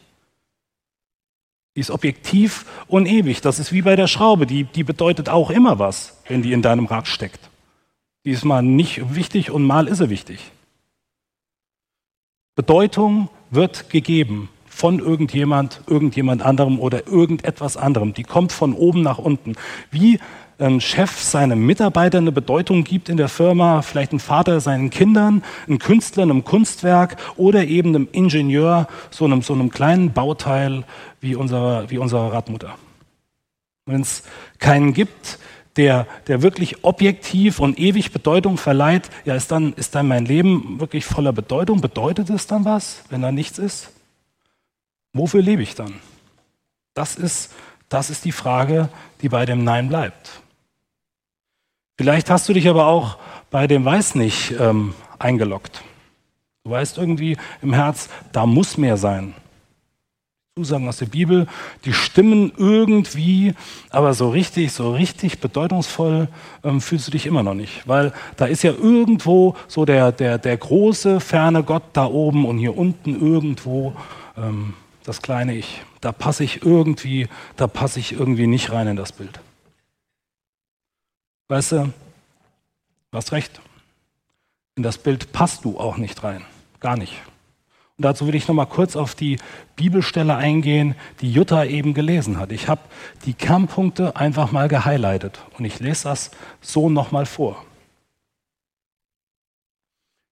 Die 1.76 1.80
ist 1.82 1.92
objektiv 1.92 2.66
und 2.88 3.06
ewig. 3.06 3.42
Das 3.42 3.60
ist 3.60 3.72
wie 3.72 3.84
bei 3.84 3.96
der 3.96 4.08
Schraube. 4.08 4.48
Die, 4.48 4.64
die 4.64 4.84
bedeutet 4.84 5.30
auch 5.30 5.52
immer 5.52 5.78
was, 5.78 6.18
wenn 6.28 6.42
die 6.42 6.54
in 6.54 6.64
deinem 6.64 6.88
Rad 6.88 7.08
steckt. 7.08 7.52
Die 8.26 8.32
ist 8.32 8.46
mal 8.46 8.62
nicht 8.62 9.16
wichtig 9.16 9.52
und 9.52 9.64
mal 9.64 9.88
ist 9.88 9.98
sie 9.98 10.10
wichtig. 10.10 10.52
Bedeutung 12.56 13.30
wird 13.50 13.90
gegeben 13.90 14.50
von 14.66 15.00
irgendjemand, 15.00 15.82
irgendjemand 15.88 16.42
anderem 16.42 16.80
oder 16.80 17.08
irgendetwas 17.08 17.78
anderem. 17.78 18.14
Die 18.14 18.24
kommt 18.24 18.52
von 18.52 18.74
oben 18.74 19.02
nach 19.02 19.18
unten. 19.18 19.56
Wie 19.92 20.20
ein 20.58 20.80
Chef 20.80 21.20
seinem 21.20 21.66
Mitarbeiter 21.66 22.20
eine 22.20 22.32
Bedeutung 22.32 22.84
gibt 22.84 23.10
in 23.10 23.18
der 23.18 23.28
Firma, 23.28 23.82
vielleicht 23.82 24.14
ein 24.14 24.20
Vater 24.20 24.60
seinen 24.60 24.90
Kindern, 24.90 25.44
ein 25.68 25.80
Künstler 25.80 26.24
einem 26.24 26.44
Kunstwerk 26.44 27.18
oder 27.36 27.66
eben 27.66 27.90
einem 27.90 28.08
Ingenieur 28.12 28.88
so 29.10 29.26
einem, 29.26 29.42
so 29.42 29.54
einem 29.54 29.70
kleinen 29.70 30.14
Bauteil 30.14 30.84
wie 31.22 31.36
unsere, 31.36 31.90
wie 31.90 31.98
unsere 31.98 32.32
Radmutter. 32.32 32.76
Wenn 33.86 34.02
es 34.02 34.24
keinen 34.60 34.94
gibt, 34.94 35.40
der, 35.78 36.08
der 36.28 36.42
wirklich 36.42 36.84
objektiv 36.84 37.60
und 37.60 37.80
ewig 37.80 38.12
Bedeutung 38.12 38.58
verleiht, 38.58 39.10
ja, 39.26 39.36
ist 39.36 39.52
dann, 39.52 39.74
ist 39.74 39.96
dann 39.96 40.08
mein 40.08 40.26
Leben 40.26 40.80
wirklich 40.80 41.06
voller 41.06 41.34
Bedeutung? 41.34 41.82
Bedeutet 41.82 42.30
es 42.30 42.48
dann 42.48 42.66
was, 42.66 43.04
wenn 43.10 43.22
da 43.22 43.32
nichts 43.32 43.58
ist? 43.58 43.92
Wofür 45.14 45.42
lebe 45.42 45.62
ich 45.64 45.76
dann? 45.76 45.96
Das 46.94 47.16
ist, 47.16 47.52
das 47.90 48.10
ist 48.10 48.26
die 48.26 48.32
Frage, 48.32 48.90
die 49.22 49.30
bei 49.30 49.46
dem 49.46 49.64
Nein 49.64 49.90
bleibt. 49.90 50.42
Vielleicht 51.98 52.30
hast 52.30 52.50
du 52.50 52.54
dich 52.54 52.68
aber 52.68 52.88
auch 52.88 53.18
bei 53.52 53.68
dem 53.68 53.86
Weiß 53.86 54.16
nicht 54.16 54.56
ähm, 54.60 54.96
eingeloggt. 55.20 55.84
Du 56.64 56.72
weißt 56.72 56.98
irgendwie 56.98 57.38
im 57.62 57.74
Herz, 57.74 58.10
da 58.32 58.46
muss 58.46 58.78
mehr 58.78 58.98
sein. 58.98 59.34
Zusagen 60.56 60.88
aus 60.88 60.98
der 60.98 61.08
Bibel, 61.08 61.48
die 61.84 61.94
stimmen 61.94 62.52
irgendwie, 62.58 63.56
aber 63.90 64.14
so 64.14 64.30
richtig, 64.30 64.72
so 64.72 64.94
richtig 64.94 65.40
bedeutungsvoll 65.40 66.28
ähm, 66.64 66.80
fühlst 66.80 67.08
du 67.08 67.12
dich 67.12 67.26
immer 67.26 67.42
noch 67.42 67.56
nicht, 67.56 67.88
weil 67.88 68.14
da 68.38 68.46
ist 68.46 68.62
ja 68.62 68.72
irgendwo 68.72 69.56
so 69.68 69.84
der, 69.84 70.12
der, 70.12 70.38
der 70.38 70.56
große, 70.56 71.20
ferne 71.22 71.64
Gott 71.64 71.82
da 71.94 72.06
oben 72.06 72.46
und 72.46 72.60
hier 72.60 72.78
unten 72.78 73.20
irgendwo 73.20 73.96
ähm, 74.38 74.76
das 75.04 75.24
kleine 75.24 75.56
Ich. 75.56 75.82
Da 76.02 76.12
passe 76.12 76.44
ich 76.44 76.62
irgendwie, 76.62 77.30
da 77.58 77.66
passe 77.66 78.00
ich 78.00 78.12
irgendwie 78.12 78.46
nicht 78.46 78.72
rein 78.72 78.86
in 78.86 78.96
das 78.96 79.12
Bild. 79.12 79.40
Weißt 81.48 81.72
du, 81.72 81.94
du 83.10 83.18
hast 83.18 83.32
recht. 83.32 83.60
In 84.76 84.84
das 84.84 85.00
Bild 85.00 85.32
passt 85.32 85.66
du 85.66 85.80
auch 85.80 85.98
nicht 85.98 86.24
rein. 86.24 86.46
Gar 86.80 86.98
nicht. 86.98 87.24
Und 87.98 88.06
dazu 88.06 88.26
will 88.26 88.36
ich 88.36 88.48
nochmal 88.48 88.66
kurz 88.66 88.96
auf 88.96 89.14
die 89.14 89.38
Bibelstelle 89.76 90.36
eingehen, 90.36 90.96
die 91.22 91.32
Jutta 91.32 91.66
eben 91.66 91.94
gelesen 91.94 92.38
hat. 92.38 92.52
Ich 92.52 92.68
habe 92.68 92.82
die 93.26 93.34
Kernpunkte 93.34 94.16
einfach 94.16 94.52
mal 94.52 94.68
gehighlightet 94.68 95.40
und 95.58 95.66
ich 95.66 95.80
lese 95.80 96.06
das 96.06 96.32
so 96.62 96.90
nochmal 96.90 97.28
vor. 97.28 97.64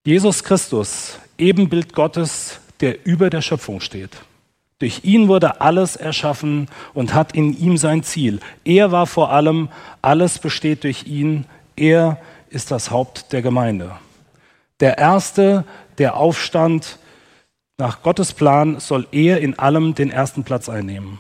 Jesus 0.03 0.43
Christus, 0.43 1.19
Ebenbild 1.37 1.93
Gottes, 1.93 2.59
der 2.79 3.05
über 3.05 3.29
der 3.29 3.41
Schöpfung 3.41 3.79
steht. 3.79 4.17
Durch 4.79 5.03
ihn 5.03 5.27
wurde 5.27 5.61
alles 5.61 5.95
erschaffen 5.95 6.67
und 6.95 7.13
hat 7.13 7.33
in 7.33 7.55
ihm 7.55 7.77
sein 7.77 8.01
Ziel. 8.01 8.39
Er 8.65 8.91
war 8.91 9.05
vor 9.05 9.31
allem, 9.31 9.69
alles 10.01 10.39
besteht 10.39 10.83
durch 10.83 11.05
ihn. 11.05 11.45
Er 11.75 12.17
ist 12.49 12.71
das 12.71 12.89
Haupt 12.89 13.31
der 13.31 13.43
Gemeinde. 13.43 13.91
Der 14.79 14.97
Erste, 14.97 15.65
der 15.99 16.17
aufstand, 16.17 16.97
nach 17.81 18.03
Gottes 18.03 18.33
Plan 18.33 18.79
soll 18.79 19.07
er 19.11 19.41
in 19.41 19.57
allem 19.57 19.95
den 19.95 20.11
ersten 20.11 20.43
Platz 20.43 20.69
einnehmen. 20.69 21.17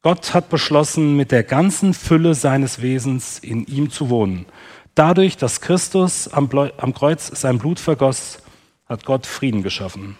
Gott 0.00 0.32
hat 0.32 0.48
beschlossen, 0.48 1.18
mit 1.18 1.30
der 1.30 1.42
ganzen 1.42 1.92
Fülle 1.92 2.34
seines 2.34 2.80
Wesens 2.80 3.38
in 3.38 3.66
ihm 3.66 3.90
zu 3.90 4.08
wohnen. 4.08 4.46
Dadurch, 4.94 5.36
dass 5.36 5.60
Christus 5.60 6.28
am, 6.28 6.48
Kreuz 6.48 7.26
sein 7.38 7.58
Blut 7.58 7.78
vergoss, 7.78 8.38
hat 8.86 9.04
Gott 9.04 9.26
Frieden 9.26 9.62
geschaffen. 9.62 10.16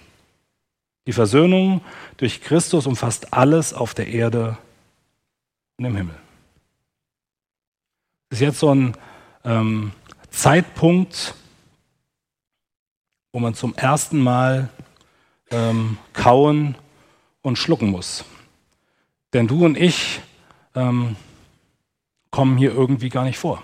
Die 1.07 1.15
Versöhnung 1.15 1.81
durch 2.19 2.43
Christus 2.43 2.87
umfasst 2.87 3.33
alles 3.33 3.73
auf 3.73 3.95
der 3.95 4.09
Erde 4.09 4.59
und 5.79 5.87
im 5.87 5.97
Himmel. 5.97 6.17
Das 8.29 8.41
ist 8.41 8.45
jetzt 8.45 8.59
so 8.59 8.75
ein 8.75 8.95
ähm, 9.47 9.93
Zeitpunkt, 10.29 11.35
wo 13.33 13.41
man 13.41 13.55
zum 13.55 13.75
ersten 13.75 14.21
Mal 14.21 14.69
ähm, 15.53 15.99
kauen 16.13 16.77
und 17.43 17.57
schlucken 17.57 17.91
muss. 17.91 18.25
Denn 19.33 19.47
du 19.47 19.65
und 19.65 19.77
ich 19.77 20.21
ähm, 20.75 21.17
kommen 22.31 22.57
hier 22.57 22.73
irgendwie 22.73 23.09
gar 23.09 23.25
nicht 23.25 23.39
vor. 23.39 23.63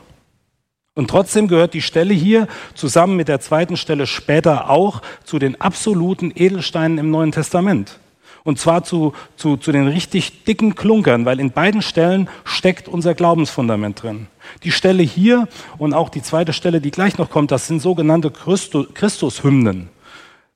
Und 0.94 1.08
trotzdem 1.08 1.46
gehört 1.46 1.74
die 1.74 1.82
Stelle 1.82 2.12
hier 2.12 2.48
zusammen 2.74 3.16
mit 3.16 3.28
der 3.28 3.40
zweiten 3.40 3.76
Stelle 3.76 4.06
später 4.06 4.68
auch 4.68 5.00
zu 5.22 5.38
den 5.38 5.60
absoluten 5.60 6.32
Edelsteinen 6.34 6.98
im 6.98 7.10
Neuen 7.10 7.30
Testament. 7.30 8.00
Und 8.42 8.58
zwar 8.58 8.82
zu, 8.82 9.12
zu, 9.36 9.56
zu 9.56 9.72
den 9.72 9.86
richtig 9.86 10.44
dicken 10.44 10.74
Klunkern, 10.74 11.24
weil 11.24 11.38
in 11.38 11.52
beiden 11.52 11.82
Stellen 11.82 12.28
steckt 12.44 12.88
unser 12.88 13.14
Glaubensfundament 13.14 14.02
drin. 14.02 14.26
Die 14.64 14.72
Stelle 14.72 15.02
hier 15.02 15.48
und 15.76 15.94
auch 15.94 16.08
die 16.08 16.22
zweite 16.22 16.52
Stelle, 16.52 16.80
die 16.80 16.90
gleich 16.90 17.18
noch 17.18 17.30
kommt, 17.30 17.50
das 17.50 17.66
sind 17.66 17.80
sogenannte 17.80 18.30
Christushymnen. 18.30 19.90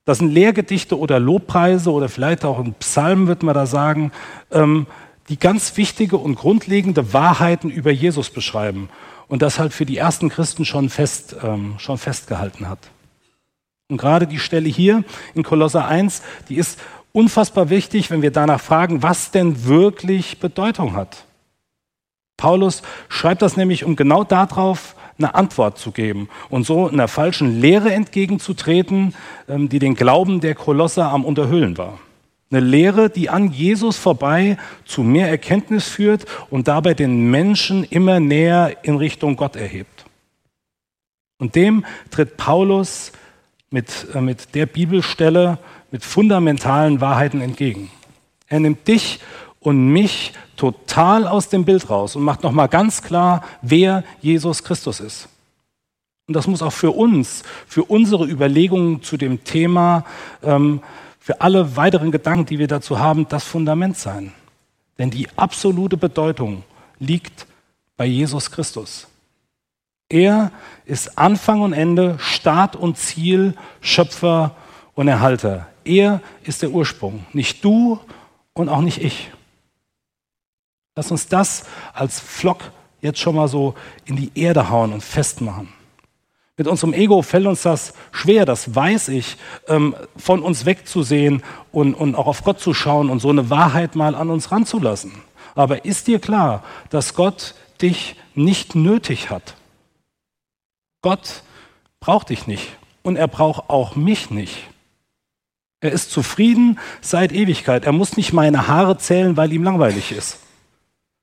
Das 0.04 0.18
sind 0.18 0.32
Lehrgedichte 0.32 0.99
oder 0.99 1.21
Lobpreise 1.21 1.92
oder 1.92 2.09
vielleicht 2.09 2.44
auch 2.44 2.59
ein 2.59 2.75
Psalm, 2.75 3.28
wird 3.28 3.42
man 3.42 3.54
da 3.54 3.66
sagen, 3.66 4.11
ähm, 4.50 4.87
die 5.28 5.38
ganz 5.38 5.76
wichtige 5.76 6.16
und 6.16 6.35
grundlegende 6.35 7.12
Wahrheiten 7.12 7.71
über 7.71 7.92
Jesus 7.92 8.30
beschreiben 8.30 8.88
und 9.28 9.42
das 9.42 9.59
halt 9.59 9.73
für 9.73 9.87
die 9.87 9.97
ersten 9.97 10.28
Christen 10.28 10.64
schon, 10.64 10.90
fest, 10.90 11.37
ähm, 11.42 11.75
schon 11.78 11.99
festgehalten 11.99 12.68
hat. 12.68 12.80
Und 13.88 13.99
gerade 13.99 14.26
die 14.26 14.40
Stelle 14.40 14.68
hier 14.68 15.04
in 15.35 15.44
Kolosser 15.44 15.87
1, 15.87 16.23
die 16.49 16.56
ist 16.56 16.80
unfassbar 17.12 17.71
wichtig, 17.71 18.11
wenn 18.11 18.23
wir 18.23 18.32
danach 18.32 18.61
fragen, 18.61 19.02
was 19.02 19.30
denn 19.30 19.66
wirklich 19.66 20.40
Bedeutung 20.40 20.94
hat. 20.94 21.25
Paulus 22.37 22.82
schreibt 23.09 23.42
das 23.42 23.56
nämlich, 23.56 23.85
um 23.85 23.94
genau 23.94 24.25
darauf 24.25 24.97
eine 25.23 25.35
Antwort 25.35 25.79
zu 25.79 25.93
geben 25.93 26.29
und 26.50 26.64
so 26.64 26.88
einer 26.88 27.09
falschen 27.09 27.61
Lehre 27.61 27.93
entgegenzutreten, 27.93 29.14
ähm, 29.49 29.69
die 29.69 29.79
den 29.79 29.95
Glauben 29.95 30.41
der 30.41 30.55
Kolosser 30.55 31.11
am 31.11 31.25
Unterhüllen 31.25 31.79
war. 31.79 31.99
Eine 32.50 32.61
Lehre, 32.61 33.09
die 33.09 33.31
an 33.31 33.50
Jesus 33.50 33.97
vorbei 33.97 34.59
zu 34.85 35.02
mehr 35.02 35.29
Erkenntnis 35.29 35.88
führt 35.88 36.26
und 36.50 36.69
dabei 36.69 36.93
den 36.93 37.31
Menschen 37.31 37.85
immer 37.85 38.21
näher 38.21 38.76
in 38.83 38.97
Richtung 38.97 39.37
Gott 39.37 39.57
erhebt. 39.57 40.05
Und 41.38 41.55
dem 41.55 41.85
tritt 42.11 42.37
Paulus 42.37 43.12
mit, 43.71 44.07
äh, 44.14 44.21
mit 44.21 44.55
der 44.55 44.67
Bibelstelle 44.67 45.59
mit 45.91 46.05
fundamentalen 46.05 47.00
Wahrheiten 47.00 47.41
entgegen. 47.41 47.91
Er 48.49 48.61
nimmt 48.61 48.87
dich 48.87 49.21
und 49.62 49.88
mich 49.88 50.33
total 50.57 51.26
aus 51.26 51.49
dem 51.49 51.64
Bild 51.64 51.88
raus 51.88 52.16
und 52.16 52.23
macht 52.23 52.42
nochmal 52.42 52.69
ganz 52.69 53.02
klar, 53.02 53.45
wer 53.62 54.04
Jesus 54.21 54.62
Christus 54.62 55.00
ist. 55.00 55.28
Und 56.28 56.35
das 56.35 56.47
muss 56.47 56.62
auch 56.62 56.73
für 56.73 56.92
uns, 56.92 57.42
für 57.66 57.85
unsere 57.85 58.26
Überlegungen 58.26 59.02
zu 59.02 59.16
dem 59.16 59.45
Thema, 59.45 60.04
ähm, 60.42 60.81
für 61.19 61.40
alle 61.40 61.76
weiteren 61.76 62.11
Gedanken, 62.11 62.47
die 62.47 62.59
wir 62.59 62.69
dazu 62.69 62.99
haben, 62.99 63.28
das 63.28 63.45
Fundament 63.45 63.97
sein. 63.97 64.33
Denn 64.99 65.11
die 65.11 65.28
absolute 65.37 65.97
Bedeutung 65.97 66.64
liegt 66.99 67.47
bei 67.97 68.07
Jesus 68.07 68.50
Christus. 68.50 69.09
Er 70.09 70.52
ist 70.85 71.19
Anfang 71.19 71.62
und 71.62 71.73
Ende, 71.73 72.16
Start 72.19 72.76
und 72.76 72.99
Ziel, 72.99 73.54
Schöpfer 73.81 74.57
und 74.95 75.09
Erhalter. 75.09 75.69
Er 75.85 76.21
ist 76.45 76.62
der 76.62 76.71
Ursprung, 76.71 77.25
nicht 77.33 77.64
du 77.64 77.99
und 78.52 78.69
auch 78.69 78.83
nicht 78.83 79.02
ich. 79.02 79.31
Lass 80.94 81.11
uns 81.11 81.26
das 81.28 81.64
als 81.94 82.20
Flock 82.20 82.70
jetzt 83.00 83.18
schon 83.18 83.34
mal 83.34 83.49
so 83.49 83.75
in 84.04 84.16
die 84.16 84.30
Erde 84.34 84.70
hauen 84.70 84.92
und 84.92 85.02
festmachen. 85.02 85.68
Mit 86.56 86.68
unserem 86.68 86.92
Ego 86.92 87.22
fällt 87.22 87.46
uns 87.46 87.62
das 87.62 87.94
schwer, 88.12 88.44
das 88.44 88.75
weiß 88.75 89.08
ich, 89.08 89.37
ähm, 89.68 89.96
von 90.16 90.42
uns 90.42 90.66
wegzusehen 90.66 91.42
und, 91.72 91.94
und 91.94 92.14
auch 92.14 92.26
auf 92.26 92.44
Gott 92.44 92.61
zu 92.61 92.75
schauen 92.75 93.08
und 93.08 93.20
so 93.20 93.30
eine 93.30 93.49
Wahrheit 93.49 93.96
mal 93.96 94.14
an 94.14 94.30
uns 94.30 94.52
ranzulassen. 94.52 95.12
Aber 95.54 95.84
ist 95.84 96.06
dir 96.06 96.18
klar, 96.18 96.62
dass 96.90 97.14
Gott 97.14 97.54
dich 97.80 98.16
nicht 98.34 98.75
nötig 98.75 99.30
hat? 99.30 99.56
Gott 101.00 101.42
braucht 102.00 102.28
dich 102.28 102.46
nicht 102.46 102.68
und 103.02 103.16
er 103.16 103.28
braucht 103.28 103.70
auch 103.70 103.96
mich 103.96 104.30
nicht. 104.30 104.68
Er 105.80 105.90
ist 105.90 106.11
zufrieden 106.11 106.78
seit 107.00 107.32
Ewigkeit. 107.32 107.84
Er 107.84 107.92
muss 107.92 108.16
nicht 108.16 108.32
meine 108.32 108.68
Haare 108.68 108.99
zählen, 108.99 109.37
weil 109.37 109.52
ihm 109.52 109.64
langweilig 109.64 110.12
ist. 110.12 110.38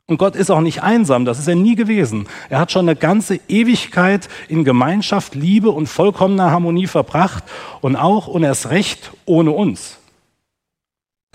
Und 0.10 0.18
Gott 0.18 0.36
ist 0.36 0.50
auch 0.50 0.62
nicht 0.62 0.82
einsam, 0.82 1.24
das 1.24 1.38
ist 1.38 1.48
er 1.48 1.54
nie 1.54 1.76
gewesen. 1.76 2.28
Er 2.50 2.58
hat 2.58 2.72
schon 2.72 2.90
eine 2.90 2.96
ganze 2.96 3.36
Ewigkeit 3.48 4.28
in 4.48 4.64
Gemeinschaft, 4.64 5.36
Liebe 5.36 5.70
und 5.70 5.86
vollkommener 5.86 6.50
Harmonie 6.50 6.88
verbracht 6.88 7.44
und 7.82 7.96
auch 7.96 8.26
und 8.26 8.42
erst 8.42 8.72
recht 8.72 9.12
ohne 9.26 9.52
uns. 9.52 10.00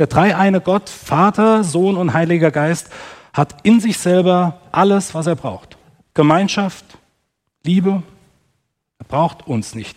Der 0.01 0.09
dreieine 0.09 0.61
Gott, 0.61 0.89
Vater, 0.89 1.63
Sohn 1.63 1.97
und 1.97 2.15
Heiliger 2.15 2.51
Geist, 2.51 2.91
hat 3.33 3.65
in 3.65 3.79
sich 3.79 3.97
selber 3.97 4.61
alles, 4.73 5.15
was 5.15 5.29
er 5.29 5.37
braucht. 5.37 5.79
Gemeinschaft, 6.13 6.85
Liebe, 7.63 8.03
er 8.99 9.07
braucht 9.07 9.47
uns 9.47 9.77
nicht. 9.77 9.97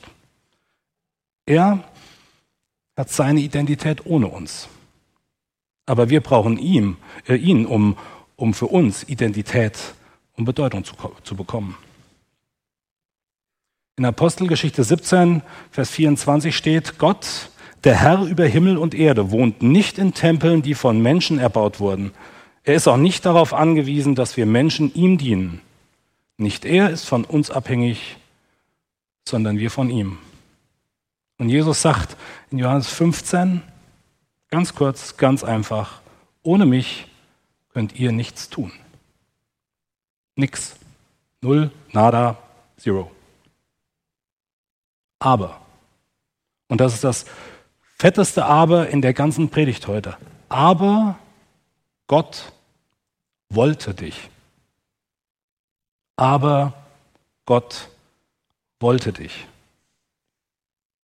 Er 1.47 1.79
hat 2.95 3.09
seine 3.09 3.39
Identität 3.39 4.05
ohne 4.05 4.27
uns. 4.27 4.67
Aber 5.87 6.11
wir 6.11 6.21
brauchen 6.21 6.59
ihn, 6.59 6.97
äh, 7.27 7.37
ihn, 7.37 7.65
um, 7.65 7.97
um 8.37 8.53
für 8.53 8.67
uns 8.67 9.03
Identität 9.03 9.77
und 10.37 10.45
Bedeutung 10.45 10.85
zu, 10.85 10.93
zu 11.23 11.35
bekommen. 11.35 11.75
In 13.97 14.05
Apostelgeschichte 14.05 14.83
17, 14.83 15.41
Vers 15.71 15.89
24 15.89 16.55
steht, 16.55 16.99
Gott, 16.99 17.49
der 17.83 17.95
Herr 17.95 18.21
über 18.21 18.45
Himmel 18.45 18.77
und 18.77 18.93
Erde, 18.93 19.31
wohnt 19.31 19.63
nicht 19.63 19.97
in 19.97 20.13
Tempeln, 20.13 20.61
die 20.61 20.75
von 20.75 21.01
Menschen 21.01 21.39
erbaut 21.39 21.79
wurden. 21.79 22.11
Er 22.63 22.75
ist 22.75 22.87
auch 22.87 22.97
nicht 22.97 23.25
darauf 23.25 23.53
angewiesen, 23.53 24.13
dass 24.13 24.37
wir 24.37 24.45
Menschen 24.45 24.93
ihm 24.93 25.17
dienen. 25.17 25.61
Nicht 26.37 26.63
er 26.63 26.91
ist 26.91 27.05
von 27.05 27.25
uns 27.25 27.49
abhängig, 27.49 28.17
sondern 29.27 29.57
wir 29.57 29.71
von 29.71 29.89
ihm. 29.89 30.19
Und 31.39 31.49
Jesus 31.49 31.81
sagt 31.81 32.17
in 32.51 32.59
Johannes 32.59 32.87
15, 32.87 33.63
ganz 34.51 34.75
kurz, 34.75 35.17
ganz 35.17 35.43
einfach, 35.43 36.01
ohne 36.43 36.67
mich 36.67 37.07
könnt 37.77 37.93
ihr 37.93 38.11
nichts 38.11 38.49
tun. 38.49 38.71
Nix. 40.35 40.77
Null, 41.41 41.69
nada, 41.91 42.35
zero. 42.75 43.11
Aber, 45.19 45.61
und 46.69 46.81
das 46.81 46.95
ist 46.95 47.03
das 47.03 47.27
fetteste 47.99 48.45
Aber 48.45 48.89
in 48.89 49.03
der 49.03 49.13
ganzen 49.13 49.51
Predigt 49.51 49.85
heute, 49.85 50.17
aber 50.49 51.19
Gott 52.07 52.51
wollte 53.49 53.93
dich. 53.93 54.31
Aber 56.15 56.73
Gott 57.45 57.89
wollte 58.79 59.13
dich. 59.13 59.45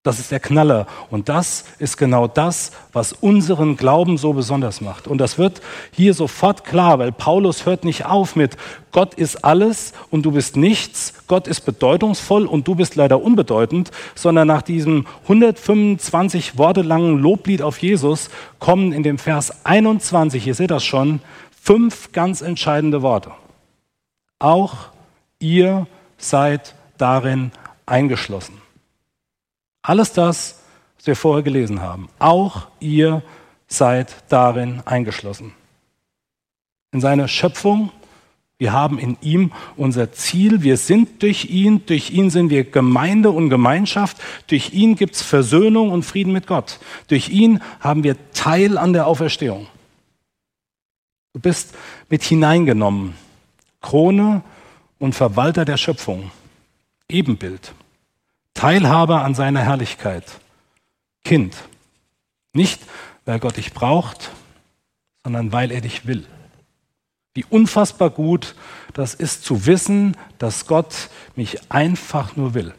Das 0.04 0.20
ist 0.20 0.32
der 0.32 0.42
Knaller. 0.42 0.86
Und 1.10 1.30
das 1.30 1.64
ist 1.80 1.96
genau 1.96 2.28
das, 2.28 2.72
was 2.92 3.14
unseren 3.14 3.78
Glauben 3.78 4.18
so 4.18 4.34
besonders 4.34 4.82
macht. 4.82 5.08
Und 5.08 5.20
das 5.20 5.38
wird 5.38 5.62
hier 5.92 6.14
sofort 6.14 6.66
klar, 6.66 7.00
weil 7.00 7.14
Paulus 7.14 7.66
hört 7.66 7.86
nicht 7.86 8.06
auf 8.06 8.36
mit 8.36 8.58
Gott 8.92 9.14
ist 9.14 9.46
alles 9.46 9.94
und 10.12 10.24
du 10.24 10.32
bist 10.32 10.58
nichts, 10.58 11.14
Gott 11.28 11.48
ist 11.48 11.62
bedeutungsvoll 11.62 12.46
und 12.46 12.68
du 12.68 12.76
bist 12.76 12.96
leider 12.96 13.24
unbedeutend, 13.24 13.92
sondern 14.14 14.48
nach 14.48 14.62
diesem 14.62 15.08
125 15.24 16.58
Worte 16.58 16.82
langen 16.82 17.18
Loblied 17.18 17.62
auf 17.62 17.80
Jesus 17.80 18.30
kommen 18.60 18.92
in 18.92 19.02
dem 19.02 19.18
Vers 19.18 19.66
21, 19.66 20.46
ihr 20.46 20.54
seht 20.54 20.70
das 20.70 20.84
schon, 20.84 21.22
fünf 21.60 22.12
ganz 22.12 22.42
entscheidende 22.42 23.02
Worte. 23.02 23.32
Auch 24.38 24.76
ihr 25.40 25.88
seid 26.18 26.76
darin 26.98 27.52
eingeschlossen. 27.86 28.63
Alles 29.84 30.14
das, 30.14 30.62
was 30.98 31.08
wir 31.08 31.16
vorher 31.16 31.44
gelesen 31.44 31.82
haben. 31.82 32.10
Auch 32.18 32.68
ihr 32.80 33.22
seid 33.68 34.16
darin 34.30 34.82
eingeschlossen. 34.86 35.54
In 36.92 37.02
seiner 37.02 37.28
Schöpfung, 37.28 37.92
wir 38.58 38.72
haben 38.72 38.98
in 38.98 39.18
ihm 39.22 39.52
unser 39.76 40.14
Ziel, 40.14 40.62
wir 40.62 40.78
sind 40.78 41.22
durch 41.22 41.46
ihn, 41.46 41.86
durch 41.86 42.12
ihn 42.12 42.30
sind 42.30 42.50
wir 42.50 42.64
Gemeinde 42.64 43.30
und 43.32 43.50
Gemeinschaft, 43.50 44.18
durch 44.48 44.74
ihn 44.74 44.96
gibt 44.96 45.16
es 45.16 45.22
Versöhnung 45.22 45.92
und 45.92 46.04
Frieden 46.04 46.32
mit 46.32 46.48
Gott, 46.48 46.80
durch 47.08 47.30
ihn 47.30 47.62
haben 47.82 48.04
wir 48.04 48.16
Teil 48.32 48.78
an 48.78 48.94
der 48.94 49.08
Auferstehung. 49.08 49.68
Du 51.34 51.42
bist 51.42 51.74
mit 52.10 52.24
hineingenommen, 52.24 53.16
Krone 53.82 54.44
und 55.00 55.14
Verwalter 55.14 55.66
der 55.66 55.78
Schöpfung, 55.78 56.32
Ebenbild. 57.10 57.74
Teilhaber 58.54 59.24
an 59.24 59.36
seiner 59.36 59.62
Herrlichkeit. 59.62 60.26
Kind. 61.24 61.56
Nicht, 62.54 62.82
weil 63.26 63.40
Gott 63.40 63.58
dich 63.58 63.74
braucht, 63.74 64.32
sondern 65.24 65.52
weil 65.52 65.72
er 65.72 65.82
dich 65.82 66.06
will. 66.06 66.26
Wie 67.34 67.46
unfassbar 67.50 68.10
gut 68.10 68.56
das 68.94 69.16
ist 69.16 69.44
zu 69.44 69.66
wissen, 69.66 70.16
dass 70.38 70.68
Gott 70.68 71.10
mich 71.36 71.72
einfach 71.72 72.36
nur 72.36 72.54
will. 72.54 72.74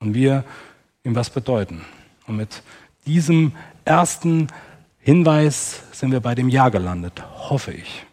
Und 0.00 0.14
wir 0.14 0.44
ihm 1.04 1.14
was 1.14 1.30
bedeuten. 1.30 1.84
Und 2.26 2.36
mit 2.36 2.62
diesem 3.06 3.52
ersten 3.84 4.48
Hinweis 4.98 5.82
sind 5.92 6.10
wir 6.10 6.20
bei 6.20 6.34
dem 6.34 6.48
Ja 6.48 6.70
gelandet, 6.70 7.22
hoffe 7.50 7.72
ich. 7.72 8.06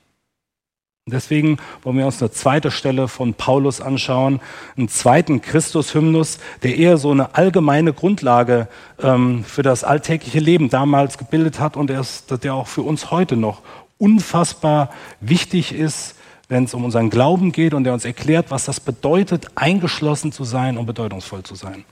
Deswegen 1.11 1.57
wollen 1.83 1.97
wir 1.97 2.05
uns 2.05 2.21
eine 2.21 2.31
zweite 2.31 2.71
Stelle 2.71 3.07
von 3.07 3.33
Paulus 3.33 3.81
anschauen, 3.81 4.39
einen 4.77 4.89
zweiten 4.89 5.41
Christus-Hymnus, 5.41 6.39
der 6.63 6.77
eher 6.77 6.97
so 6.97 7.11
eine 7.11 7.35
allgemeine 7.35 7.93
Grundlage 7.93 8.67
ähm, 9.01 9.43
für 9.43 9.63
das 9.63 9.83
alltägliche 9.83 10.39
Leben 10.39 10.69
damals 10.69 11.17
gebildet 11.17 11.59
hat 11.59 11.77
und 11.77 11.89
der, 11.89 11.99
ist, 11.99 12.43
der 12.43 12.53
auch 12.53 12.67
für 12.67 12.81
uns 12.81 13.11
heute 13.11 13.37
noch 13.37 13.61
unfassbar 13.97 14.89
wichtig 15.19 15.73
ist, 15.73 16.15
wenn 16.49 16.65
es 16.65 16.73
um 16.73 16.83
unseren 16.83 17.09
Glauben 17.09 17.51
geht 17.51 17.73
und 17.73 17.85
der 17.85 17.93
uns 17.93 18.03
erklärt, 18.03 18.51
was 18.51 18.65
das 18.65 18.79
bedeutet, 18.79 19.47
eingeschlossen 19.55 20.31
zu 20.31 20.43
sein 20.43 20.77
und 20.77 20.85
bedeutungsvoll 20.85 21.43
zu 21.43 21.55
sein. 21.55 21.85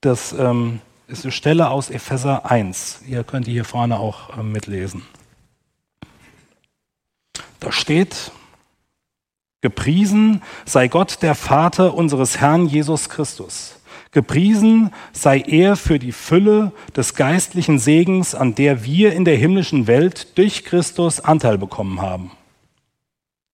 Das 0.00 0.32
ähm, 0.32 0.80
ist 1.06 1.24
eine 1.24 1.32
Stelle 1.32 1.70
aus 1.70 1.90
Epheser 1.90 2.50
1. 2.50 3.00
Ihr 3.06 3.24
könnt 3.24 3.46
die 3.46 3.52
hier 3.52 3.64
vorne 3.64 3.98
auch 3.98 4.36
äh, 4.36 4.42
mitlesen. 4.42 5.02
Da 7.60 7.72
steht, 7.72 8.30
gepriesen 9.64 10.42
sei 10.66 10.88
Gott, 10.88 11.22
der 11.22 11.34
Vater 11.34 11.94
unseres 11.94 12.38
Herrn 12.38 12.66
Jesus 12.66 13.08
Christus. 13.08 13.76
Gepriesen 14.10 14.90
sei 15.14 15.40
er 15.40 15.76
für 15.76 15.98
die 15.98 16.12
Fülle 16.12 16.70
des 16.94 17.14
geistlichen 17.14 17.78
Segens, 17.78 18.34
an 18.34 18.54
der 18.54 18.84
wir 18.84 19.14
in 19.14 19.24
der 19.24 19.36
himmlischen 19.38 19.86
Welt 19.86 20.36
durch 20.36 20.66
Christus 20.66 21.20
Anteil 21.20 21.56
bekommen 21.56 22.02
haben. 22.02 22.32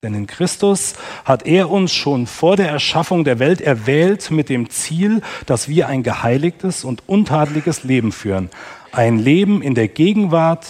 Denn 0.02 0.14
in 0.14 0.26
Christus 0.26 0.94
hat 1.24 1.46
er 1.46 1.70
uns 1.70 1.94
schon 1.94 2.26
vor 2.26 2.56
der 2.56 2.70
Erschaffung 2.70 3.22
der 3.22 3.38
Welt 3.38 3.60
erwählt 3.60 4.32
mit 4.32 4.48
dem 4.48 4.68
Ziel, 4.68 5.22
dass 5.46 5.68
wir 5.68 5.86
ein 5.86 6.02
geheiligtes 6.02 6.82
und 6.82 7.08
untadeliges 7.08 7.84
Leben 7.84 8.10
führen. 8.10 8.50
Ein 8.90 9.20
Leben 9.20 9.62
in 9.62 9.76
der 9.76 9.86
Gegenwart 9.86 10.66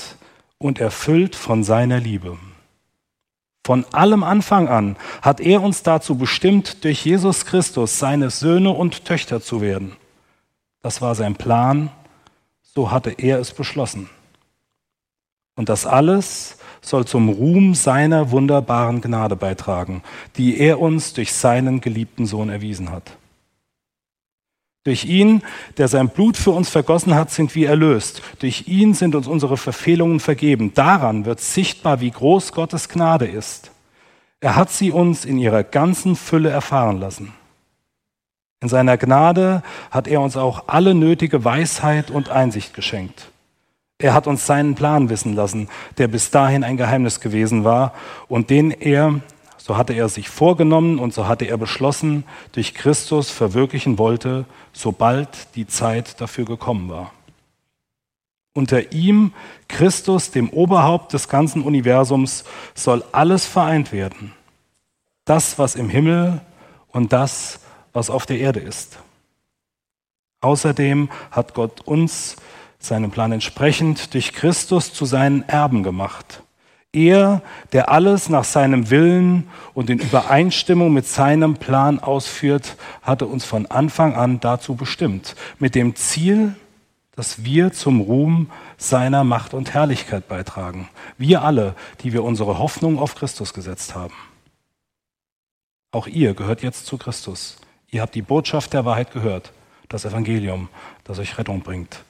und 0.59 0.81
erfüllt 0.81 1.35
von 1.35 1.64
seiner 1.64 1.98
Liebe. 1.98 2.37
Von 3.64 3.85
allem 3.92 4.23
Anfang 4.23 4.68
an 4.68 4.96
hat 5.23 5.40
er 5.40 5.62
uns 5.62 5.83
dazu 5.83 6.16
bestimmt, 6.16 6.83
durch 6.85 7.05
Jesus 7.05 7.44
Christus 7.44 7.99
seine 7.99 8.31
Söhne 8.31 8.70
und 8.70 9.05
Töchter 9.05 9.40
zu 9.40 9.61
werden. 9.61 9.96
Das 10.83 11.03
war 11.03 11.14
sein 11.14 11.35
Plan, 11.35 11.90
so 12.62 12.90
hatte 12.90 13.11
er 13.11 13.38
es 13.38 13.53
beschlossen. 13.53 14.09
Und 15.57 15.68
das 15.68 15.85
alles 15.85 16.57
soll 16.81 17.05
zum 17.05 17.29
Ruhm 17.29 17.75
seiner 17.75 18.31
wunderbaren 18.31 19.03
Gnade 19.03 19.37
beitragen, 19.37 20.03
die 20.37 20.59
er 20.59 20.81
uns 20.81 21.12
durch 21.12 21.35
seinen 21.35 21.83
geliebten 21.83 22.25
Sohn 22.25 22.49
erwiesen 22.49 22.90
hat. 22.90 23.18
Durch 24.85 25.05
ihn, 25.05 25.43
der 25.77 25.88
sein 25.88 26.09
Blut 26.09 26.38
für 26.38 26.53
uns 26.53 26.71
vergossen 26.71 27.14
hat, 27.14 27.31
sind 27.31 27.55
wir 27.55 27.69
erlöst. 27.69 28.23
Durch 28.38 28.66
ihn 28.66 28.95
sind 28.95 29.14
uns 29.14 29.27
unsere 29.27 29.59
Verfehlungen 29.59 30.21
vergeben. 30.21 30.73
Daran 30.73 31.27
wird 31.27 31.40
sichtbar, 31.40 32.01
wie 32.01 32.11
groß 32.11 32.53
Gottes 32.53 32.88
Gnade 32.88 33.27
ist. 33.27 33.71
Er 34.40 34.57
hat 34.57 34.71
sie 34.71 34.90
uns 34.90 35.27
in 35.27 35.38
ihrer 35.38 35.64
ganzen 35.64 36.16
Fülle 36.16 36.49
erfahren 36.49 36.99
lassen. 36.99 37.35
In 38.62 38.71
seiner 38.71 38.97
Gnade 38.97 39.62
hat 39.90 40.09
er 40.09 40.23
uns 40.23 40.37
auch 40.37 40.64
alle 40.66 40.95
nötige 40.95 41.45
Weisheit 41.45 42.11
und 42.11 42.31
Einsicht 42.31 42.73
geschenkt. 42.73 43.31
Er 43.99 44.14
hat 44.14 44.27
uns 44.27 44.47
seinen 44.47 44.75
Plan 44.75 45.11
wissen 45.11 45.35
lassen, 45.35 45.69
der 45.99 46.09
bis 46.09 46.31
dahin 46.31 46.64
ein 46.64 46.79
Geheimnis 46.79 47.21
gewesen 47.21 47.64
war 47.64 47.93
und 48.29 48.49
den 48.49 48.71
er, 48.71 49.21
so 49.62 49.77
hatte 49.77 49.92
er 49.92 50.09
sich 50.09 50.29
vorgenommen 50.29 50.99
und 50.99 51.12
so 51.12 51.29
hatte 51.29 51.44
er 51.44 51.59
beschlossen, 51.59 52.25
durch 52.53 52.75
Christus 52.75 53.31
verwirklichen 53.31 53.99
wollte, 53.99 54.46
sobald 54.73 55.55
die 55.55 55.66
Zeit 55.66 56.20
dafür 56.20 56.46
gekommen 56.46 56.88
war. 56.88 57.12
Unter 58.55 58.92
ihm, 58.92 59.33
Christus, 59.68 60.31
dem 60.31 60.51
Oberhaupt 60.51 61.12
des 61.12 61.29
ganzen 61.29 61.62
Universums, 61.62 62.44
soll 62.75 63.05
alles 63.12 63.46
vereint 63.46 63.92
werden. 63.92 64.33
Das, 65.25 65.59
was 65.59 65.77
im 65.77 65.88
Himmel 65.88 66.40
und 66.88 67.12
das, 67.12 67.61
was 67.92 68.11
auf 68.11 68.27
der 68.27 68.38
Erde 68.38 68.61
ist. 68.61 68.99
Außerdem 70.40 71.11
hat 71.31 71.55
Gott 71.55 71.83
uns 71.83 72.37
seinem 72.79 73.11
Plan 73.11 73.31
entsprechend 73.31 74.14
durch 74.14 74.33
Christus 74.33 74.92
zu 74.92 75.05
seinen 75.05 75.46
Erben 75.49 75.83
gemacht. 75.83 76.42
Er, 76.92 77.42
der 77.72 77.90
alles 77.90 78.29
nach 78.29 78.42
seinem 78.42 78.90
Willen 78.90 79.48
und 79.74 79.90
in 79.90 80.00
Übereinstimmung 80.00 80.92
mit 80.92 81.07
seinem 81.07 81.57
Plan 81.57 82.00
ausführt, 82.00 82.76
hatte 83.03 83.26
uns 83.26 83.44
von 83.44 83.66
Anfang 83.66 84.14
an 84.14 84.40
dazu 84.40 84.74
bestimmt, 84.74 85.37
mit 85.61 85.76
dem 85.76 85.94
Ziel, 85.94 86.57
dass 87.14 87.44
wir 87.44 87.72
zum 87.72 88.00
Ruhm 88.00 88.50
seiner 88.76 89.22
Macht 89.22 89.55
und 89.55 89.72
Herrlichkeit 89.72 90.26
beitragen. 90.26 90.88
Wir 91.16 91.42
alle, 91.42 91.76
die 92.03 92.12
wir 92.12 92.24
unsere 92.24 92.59
Hoffnung 92.59 92.98
auf 92.98 93.14
Christus 93.14 93.55
gesetzt 93.55 93.94
haben. 93.94 94.14
Auch 95.92 96.09
ihr 96.09 96.35
gehört 96.35 96.62
jetzt 96.62 96.87
zu 96.87 96.98
Christus. 96.98 97.57
Ihr 97.88 98.00
habt 98.00 98.14
die 98.14 98.22
Botschaft 98.22 98.72
der 98.72 98.85
Wahrheit 98.85 99.12
gehört, 99.12 99.53
das 99.88 100.05
Evangelium, 100.05 100.68
das 101.05 101.18
euch 101.18 101.38
Rettung 101.38 101.61
bringt. 101.61 102.05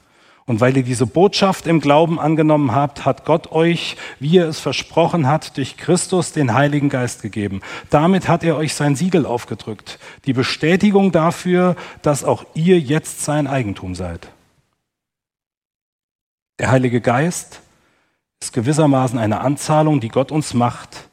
Und 0.51 0.59
weil 0.59 0.75
ihr 0.75 0.83
diese 0.83 1.05
Botschaft 1.05 1.65
im 1.65 1.79
Glauben 1.79 2.19
angenommen 2.19 2.75
habt, 2.75 3.05
hat 3.05 3.23
Gott 3.23 3.53
euch, 3.53 3.95
wie 4.19 4.37
er 4.37 4.49
es 4.49 4.59
versprochen 4.59 5.25
hat, 5.25 5.55
durch 5.55 5.77
Christus 5.77 6.33
den 6.33 6.53
Heiligen 6.53 6.89
Geist 6.89 7.21
gegeben. 7.21 7.61
Damit 7.89 8.27
hat 8.27 8.43
er 8.43 8.57
euch 8.57 8.73
sein 8.73 8.97
Siegel 8.97 9.25
aufgedrückt. 9.25 9.97
Die 10.25 10.33
Bestätigung 10.33 11.13
dafür, 11.13 11.77
dass 12.01 12.25
auch 12.25 12.43
ihr 12.53 12.77
jetzt 12.81 13.23
sein 13.23 13.47
Eigentum 13.47 13.95
seid. 13.95 14.27
Der 16.59 16.69
Heilige 16.69 16.99
Geist 16.99 17.61
ist 18.41 18.51
gewissermaßen 18.51 19.19
eine 19.19 19.39
Anzahlung, 19.39 20.01
die 20.01 20.09
Gott 20.09 20.33
uns 20.33 20.53
macht. 20.53 21.07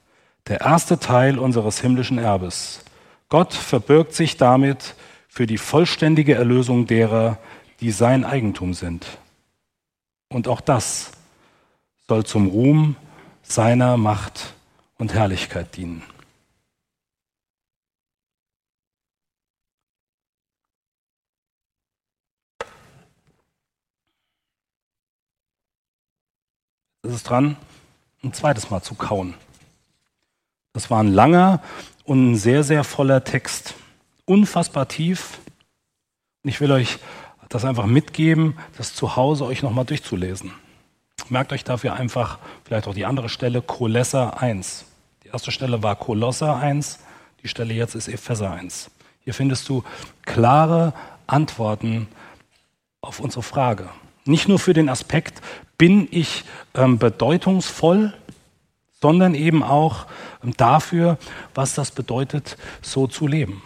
Der 0.48 0.62
erste 0.62 0.98
Teil 0.98 1.38
unseres 1.38 1.81
himmlischen 1.81 2.18
Erbes. 2.18 2.81
Gott 3.29 3.55
verbirgt 3.55 4.14
sich 4.14 4.37
damit 4.37 4.96
für 5.29 5.46
die 5.46 5.59
vollständige 5.59 6.35
Erlösung 6.35 6.88
derer, 6.88 7.38
die 7.81 7.92
sein 7.92 8.24
Eigentum 8.24 8.74
sind. 8.74 9.07
Und 10.29 10.47
auch 10.49 10.61
das 10.61 11.11
soll 12.07 12.25
zum 12.25 12.49
Ruhm 12.49 12.97
seiner 13.43 13.97
Macht 13.97 14.55
und 14.99 15.14
Herrlichkeit 15.14 15.77
dienen. 15.77 16.03
Es 27.03 27.14
ist 27.14 27.31
dran, 27.31 27.57
ein 28.23 28.35
zweites 28.35 28.69
Mal 28.69 28.83
zu 28.83 28.95
kauen. 28.95 29.33
Das 30.75 30.91
war 30.91 31.03
ein 31.03 31.09
langer 31.09 31.62
und 32.05 32.33
ein 32.33 32.37
sehr, 32.37 32.64
sehr 32.64 32.85
voller 32.85 33.25
Text. 33.25 33.75
Unfassbar 34.27 34.88
tief. 34.88 35.38
Und 36.43 36.51
ich 36.51 36.61
will 36.61 36.71
euch 36.71 36.99
das 37.49 37.65
einfach 37.65 37.87
mitgeben, 37.87 38.59
das 38.77 38.95
zu 38.95 39.17
Hause 39.17 39.45
euch 39.45 39.63
nochmal 39.63 39.85
durchzulesen. 39.85 40.53
Merkt 41.29 41.53
euch 41.53 41.65
dafür 41.65 41.95
einfach 41.95 42.39
vielleicht 42.65 42.87
auch 42.89 42.95
die 42.95 43.05
andere 43.05 43.29
Stelle, 43.29 43.61
Kolosser 43.61 44.41
1. 44.41 44.85
Die 45.25 45.29
erste 45.29 45.51
Stelle 45.51 45.83
war 45.83 45.97
Kolosser 45.97 46.57
1, 46.57 47.01
die 47.43 47.49
Stelle 47.49 47.75
jetzt 47.75 47.95
ist 47.95 48.09
Epheser 48.09 48.51
1. 48.51 48.91
Hier 49.21 49.35
findest 49.35 49.69
du 49.69 49.85
klare 50.23 50.95
Antworten 51.27 52.09
auf 53.01 53.21
unsere 53.21 53.43
Frage. 53.43 53.89
Nicht 54.25 54.49
nur 54.49 54.59
für 54.59 54.73
den 54.73 54.89
Aspekt, 54.89 55.41
bin 55.77 56.09
ich 56.11 56.45
ähm, 56.75 56.99
bedeutungsvoll, 56.99 58.15
sondern 59.01 59.35
eben 59.35 59.63
auch 59.63 60.07
ähm, 60.43 60.55
dafür, 60.57 61.19
was 61.55 61.75
das 61.75 61.91
bedeutet, 61.91 62.57
so 62.83 63.07
zu 63.07 63.27
leben. 63.27 63.63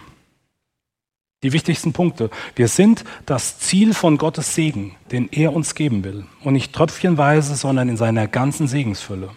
Die 1.43 1.53
wichtigsten 1.53 1.93
Punkte. 1.93 2.31
Wir 2.55 2.69
sind 2.69 3.05
das 3.27 3.59
Ziel 3.59 3.95
von 3.95 4.17
Gottes 4.17 4.55
Segen, 4.55 4.95
den 5.11 5.29
er 5.33 5.53
uns 5.53 5.75
geben 5.75 6.05
will. 6.05 6.25
Und 6.45 6.53
nicht 6.53 6.73
tröpfchenweise, 6.73 7.57
sondern 7.57 7.89
in 7.89 7.97
seiner 7.97 8.29
ganzen 8.29 8.69
Segensfülle. 8.69 9.31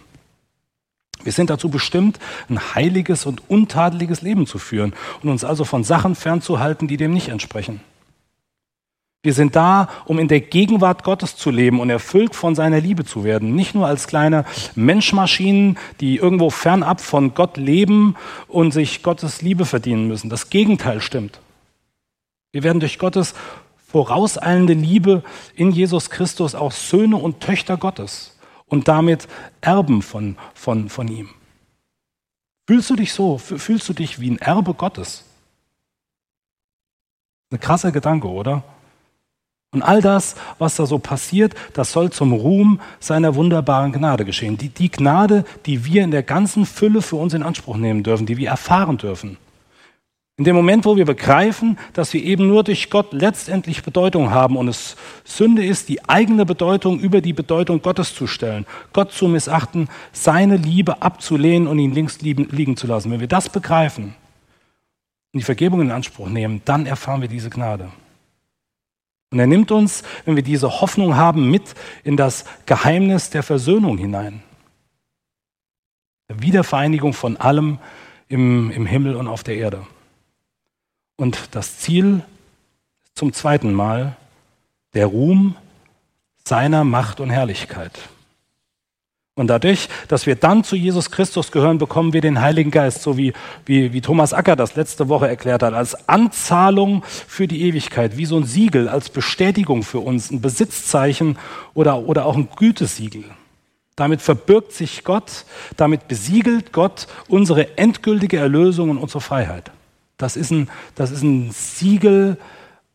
Wir 1.24 1.32
sind 1.32 1.50
dazu 1.50 1.68
bestimmt, 1.68 2.20
ein 2.48 2.74
heiliges 2.76 3.26
und 3.26 3.50
untadeliges 3.50 4.22
Leben 4.22 4.46
zu 4.46 4.58
führen 4.58 4.92
und 5.22 5.30
uns 5.30 5.42
also 5.42 5.64
von 5.64 5.82
Sachen 5.82 6.14
fernzuhalten, 6.14 6.86
die 6.86 6.96
dem 6.96 7.12
nicht 7.12 7.28
entsprechen. 7.28 7.80
Wir 9.24 9.32
sind 9.32 9.56
da, 9.56 9.88
um 10.04 10.20
in 10.20 10.28
der 10.28 10.40
Gegenwart 10.40 11.02
Gottes 11.02 11.34
zu 11.34 11.50
leben 11.50 11.80
und 11.80 11.90
erfüllt 11.90 12.36
von 12.36 12.54
seiner 12.54 12.80
Liebe 12.80 13.04
zu 13.04 13.24
werden. 13.24 13.56
Nicht 13.56 13.74
nur 13.74 13.88
als 13.88 14.06
kleine 14.06 14.44
Menschmaschinen, 14.76 15.78
die 15.98 16.18
irgendwo 16.18 16.50
fernab 16.50 17.00
von 17.00 17.34
Gott 17.34 17.56
leben 17.56 18.14
und 18.46 18.70
sich 18.70 19.02
Gottes 19.02 19.42
Liebe 19.42 19.64
verdienen 19.64 20.06
müssen. 20.06 20.30
Das 20.30 20.48
Gegenteil 20.48 21.00
stimmt. 21.00 21.40
Wir 22.56 22.62
werden 22.62 22.80
durch 22.80 22.98
Gottes 22.98 23.34
vorauseilende 23.86 24.72
Liebe 24.72 25.22
in 25.56 25.72
Jesus 25.72 26.08
Christus 26.08 26.54
auch 26.54 26.72
Söhne 26.72 27.18
und 27.18 27.40
Töchter 27.40 27.76
Gottes 27.76 28.38
und 28.64 28.88
damit 28.88 29.28
Erben 29.60 30.00
von, 30.00 30.38
von, 30.54 30.88
von 30.88 31.06
ihm. 31.06 31.28
Fühlst 32.66 32.88
du 32.88 32.96
dich 32.96 33.12
so? 33.12 33.36
Fühlst 33.36 33.86
du 33.90 33.92
dich 33.92 34.20
wie 34.20 34.30
ein 34.30 34.38
Erbe 34.38 34.72
Gottes? 34.72 35.24
Ein 37.52 37.60
krasser 37.60 37.92
Gedanke, 37.92 38.28
oder? 38.28 38.64
Und 39.72 39.82
all 39.82 40.00
das, 40.00 40.34
was 40.58 40.76
da 40.76 40.86
so 40.86 40.98
passiert, 40.98 41.54
das 41.74 41.92
soll 41.92 42.10
zum 42.10 42.32
Ruhm 42.32 42.80
seiner 43.00 43.34
wunderbaren 43.34 43.92
Gnade 43.92 44.24
geschehen. 44.24 44.56
Die, 44.56 44.70
die 44.70 44.90
Gnade, 44.90 45.44
die 45.66 45.84
wir 45.84 46.04
in 46.04 46.10
der 46.10 46.22
ganzen 46.22 46.64
Fülle 46.64 47.02
für 47.02 47.16
uns 47.16 47.34
in 47.34 47.42
Anspruch 47.42 47.76
nehmen 47.76 48.02
dürfen, 48.02 48.24
die 48.24 48.38
wir 48.38 48.48
erfahren 48.48 48.96
dürfen. 48.96 49.36
In 50.38 50.44
dem 50.44 50.54
Moment, 50.54 50.84
wo 50.84 50.96
wir 50.96 51.06
begreifen, 51.06 51.78
dass 51.94 52.12
wir 52.12 52.22
eben 52.22 52.46
nur 52.46 52.62
durch 52.62 52.90
Gott 52.90 53.14
letztendlich 53.14 53.82
Bedeutung 53.82 54.30
haben 54.30 54.58
und 54.58 54.68
es 54.68 54.96
Sünde 55.24 55.64
ist, 55.64 55.88
die 55.88 56.06
eigene 56.06 56.44
Bedeutung 56.44 57.00
über 57.00 57.22
die 57.22 57.32
Bedeutung 57.32 57.80
Gottes 57.80 58.14
zu 58.14 58.26
stellen, 58.26 58.66
Gott 58.92 59.12
zu 59.12 59.28
missachten, 59.28 59.88
seine 60.12 60.56
Liebe 60.56 61.00
abzulehnen 61.00 61.66
und 61.66 61.78
ihn 61.78 61.94
links 61.94 62.20
liegen 62.20 62.76
zu 62.76 62.86
lassen. 62.86 63.10
Wenn 63.10 63.20
wir 63.20 63.28
das 63.28 63.48
begreifen 63.48 64.14
und 65.32 65.40
die 65.40 65.42
Vergebung 65.42 65.80
in 65.80 65.90
Anspruch 65.90 66.28
nehmen, 66.28 66.60
dann 66.66 66.84
erfahren 66.84 67.22
wir 67.22 67.28
diese 67.28 67.48
Gnade. 67.48 67.90
Und 69.32 69.38
er 69.38 69.46
nimmt 69.46 69.70
uns, 69.70 70.02
wenn 70.26 70.36
wir 70.36 70.42
diese 70.42 70.82
Hoffnung 70.82 71.16
haben, 71.16 71.50
mit 71.50 71.74
in 72.04 72.18
das 72.18 72.44
Geheimnis 72.66 73.30
der 73.30 73.42
Versöhnung 73.42 73.96
hinein. 73.96 74.42
Wiedervereinigung 76.28 77.14
von 77.14 77.38
allem 77.38 77.78
im, 78.28 78.70
im 78.70 78.84
Himmel 78.84 79.16
und 79.16 79.28
auf 79.28 79.42
der 79.42 79.56
Erde. 79.56 79.86
Und 81.16 81.48
das 81.52 81.78
Ziel 81.78 82.22
zum 83.14 83.32
zweiten 83.32 83.72
Mal 83.72 84.16
der 84.94 85.06
Ruhm 85.06 85.56
seiner 86.44 86.84
Macht 86.84 87.20
und 87.20 87.30
Herrlichkeit. 87.30 87.98
Und 89.38 89.48
dadurch, 89.48 89.90
dass 90.08 90.24
wir 90.24 90.34
dann 90.34 90.64
zu 90.64 90.76
Jesus 90.76 91.10
Christus 91.10 91.52
gehören, 91.52 91.76
bekommen 91.76 92.14
wir 92.14 92.22
den 92.22 92.40
Heiligen 92.40 92.70
Geist, 92.70 93.02
so 93.02 93.18
wie, 93.18 93.34
wie, 93.66 93.92
wie 93.92 94.00
Thomas 94.00 94.32
Acker 94.32 94.56
das 94.56 94.76
letzte 94.76 95.10
Woche 95.10 95.28
erklärt 95.28 95.62
hat, 95.62 95.74
als 95.74 96.08
Anzahlung 96.08 97.04
für 97.04 97.46
die 97.46 97.60
Ewigkeit, 97.64 98.16
wie 98.16 98.24
so 98.24 98.38
ein 98.38 98.44
Siegel, 98.44 98.88
als 98.88 99.10
Bestätigung 99.10 99.82
für 99.82 99.98
uns, 99.98 100.30
ein 100.30 100.40
Besitzzeichen 100.40 101.38
oder, 101.74 101.98
oder 101.98 102.24
auch 102.24 102.36
ein 102.36 102.48
Gütesiegel. 102.56 103.24
Damit 103.94 104.22
verbirgt 104.22 104.72
sich 104.72 105.04
Gott, 105.04 105.44
damit 105.76 106.08
besiegelt 106.08 106.72
Gott 106.72 107.06
unsere 107.28 107.76
endgültige 107.76 108.38
Erlösung 108.38 108.88
und 108.88 108.96
unsere 108.96 109.20
Freiheit. 109.20 109.70
Das 110.16 110.36
ist 110.36 110.50
ein, 110.50 110.70
das 110.94 111.10
ist 111.10 111.22
ein 111.22 111.50
Siegel 111.52 112.38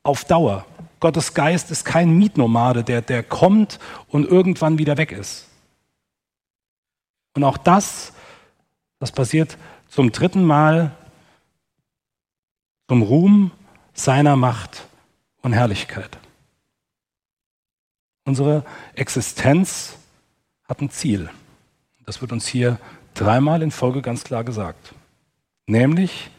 auf 0.03 0.25
Dauer. 0.25 0.65
Gottes 0.99 1.33
Geist 1.33 1.71
ist 1.71 1.83
kein 1.83 2.17
Mietnomade, 2.17 2.83
der, 2.83 3.01
der 3.01 3.23
kommt 3.23 3.79
und 4.07 4.27
irgendwann 4.27 4.77
wieder 4.77 4.97
weg 4.97 5.11
ist. 5.11 5.47
Und 7.35 7.43
auch 7.43 7.57
das, 7.57 8.13
das 8.99 9.11
passiert 9.11 9.57
zum 9.89 10.11
dritten 10.11 10.43
Mal 10.43 10.95
zum 12.87 13.01
Ruhm 13.03 13.51
seiner 13.93 14.35
Macht 14.35 14.85
und 15.41 15.53
Herrlichkeit. 15.53 16.17
Unsere 18.25 18.63
Existenz 18.93 19.97
hat 20.67 20.81
ein 20.81 20.89
Ziel. 20.89 21.29
Das 22.05 22.21
wird 22.21 22.31
uns 22.31 22.47
hier 22.47 22.79
dreimal 23.13 23.61
in 23.61 23.71
Folge 23.71 24.01
ganz 24.01 24.23
klar 24.23 24.43
gesagt. 24.43 24.93
Nämlich 25.67 26.29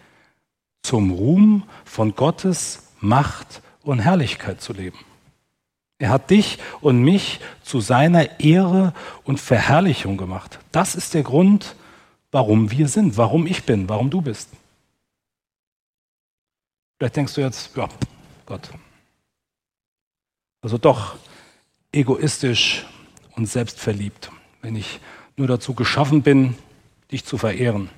zum 0.83 1.11
Ruhm 1.11 1.65
von 1.85 2.15
Gottes 2.15 2.89
Macht 3.01 3.63
und 3.83 3.99
Herrlichkeit 4.01 4.61
zu 4.61 4.73
leben. 4.73 4.99
Er 5.99 6.11
hat 6.11 6.31
dich 6.31 6.59
und 6.81 7.03
mich 7.03 7.41
zu 7.63 7.81
seiner 7.81 8.41
Ehre 8.41 8.93
und 9.23 9.39
Verherrlichung 9.39 10.17
gemacht. 10.17 10.59
Das 10.73 10.97
ist 10.97 11.15
der 11.15 11.23
Grund, 11.23 11.77
warum 12.33 12.71
wir 12.73 12.89
sind, 12.89 13.17
warum 13.17 13.47
ich 13.47 13.65
bin, 13.65 13.89
warum 13.89 14.11
du 14.11 14.21
bist. 14.21 14.49
Vielleicht 16.99 17.17
denkst 17.17 17.35
du 17.35 17.41
jetzt, 17.41 17.77
ja, 17.77 17.89
Gott. 18.47 18.71
Also 20.61 20.79
doch 20.79 21.17
egoistisch 21.93 22.87
und 23.37 23.47
selbstverliebt, 23.47 24.31
wenn 24.61 24.77
ich 24.77 25.01
nur 25.37 25.47
dazu 25.47 25.75
geschaffen 25.75 26.23
bin, 26.23 26.57
dich 27.11 27.25
zu 27.25 27.39
verehren. 27.39 27.91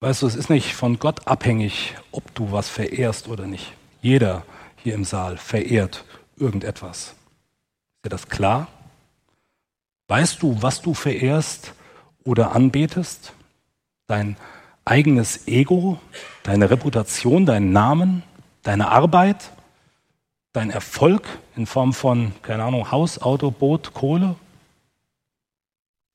Weißt 0.00 0.22
du, 0.22 0.26
es 0.26 0.36
ist 0.36 0.50
nicht 0.50 0.74
von 0.74 0.98
Gott 0.98 1.26
abhängig, 1.26 1.94
ob 2.12 2.34
du 2.34 2.52
was 2.52 2.68
verehrst 2.68 3.28
oder 3.28 3.46
nicht. 3.46 3.72
Jeder 4.02 4.44
hier 4.76 4.94
im 4.94 5.04
Saal 5.04 5.38
verehrt 5.38 6.04
irgendetwas. 6.36 6.98
Ist 7.08 8.04
dir 8.04 8.10
das 8.10 8.28
klar? 8.28 8.68
Weißt 10.08 10.42
du, 10.42 10.60
was 10.60 10.82
du 10.82 10.92
verehrst 10.92 11.72
oder 12.24 12.54
anbetest? 12.54 13.32
Dein 14.06 14.36
eigenes 14.84 15.48
Ego, 15.48 15.98
deine 16.42 16.70
Reputation, 16.70 17.46
deinen 17.46 17.72
Namen, 17.72 18.22
deine 18.62 18.90
Arbeit, 18.90 19.50
dein 20.52 20.70
Erfolg 20.70 21.26
in 21.56 21.66
Form 21.66 21.94
von, 21.94 22.32
keine 22.42 22.64
Ahnung, 22.64 22.90
Haus, 22.90 23.20
Auto, 23.20 23.50
Boot, 23.50 23.94
Kohle? 23.94 24.36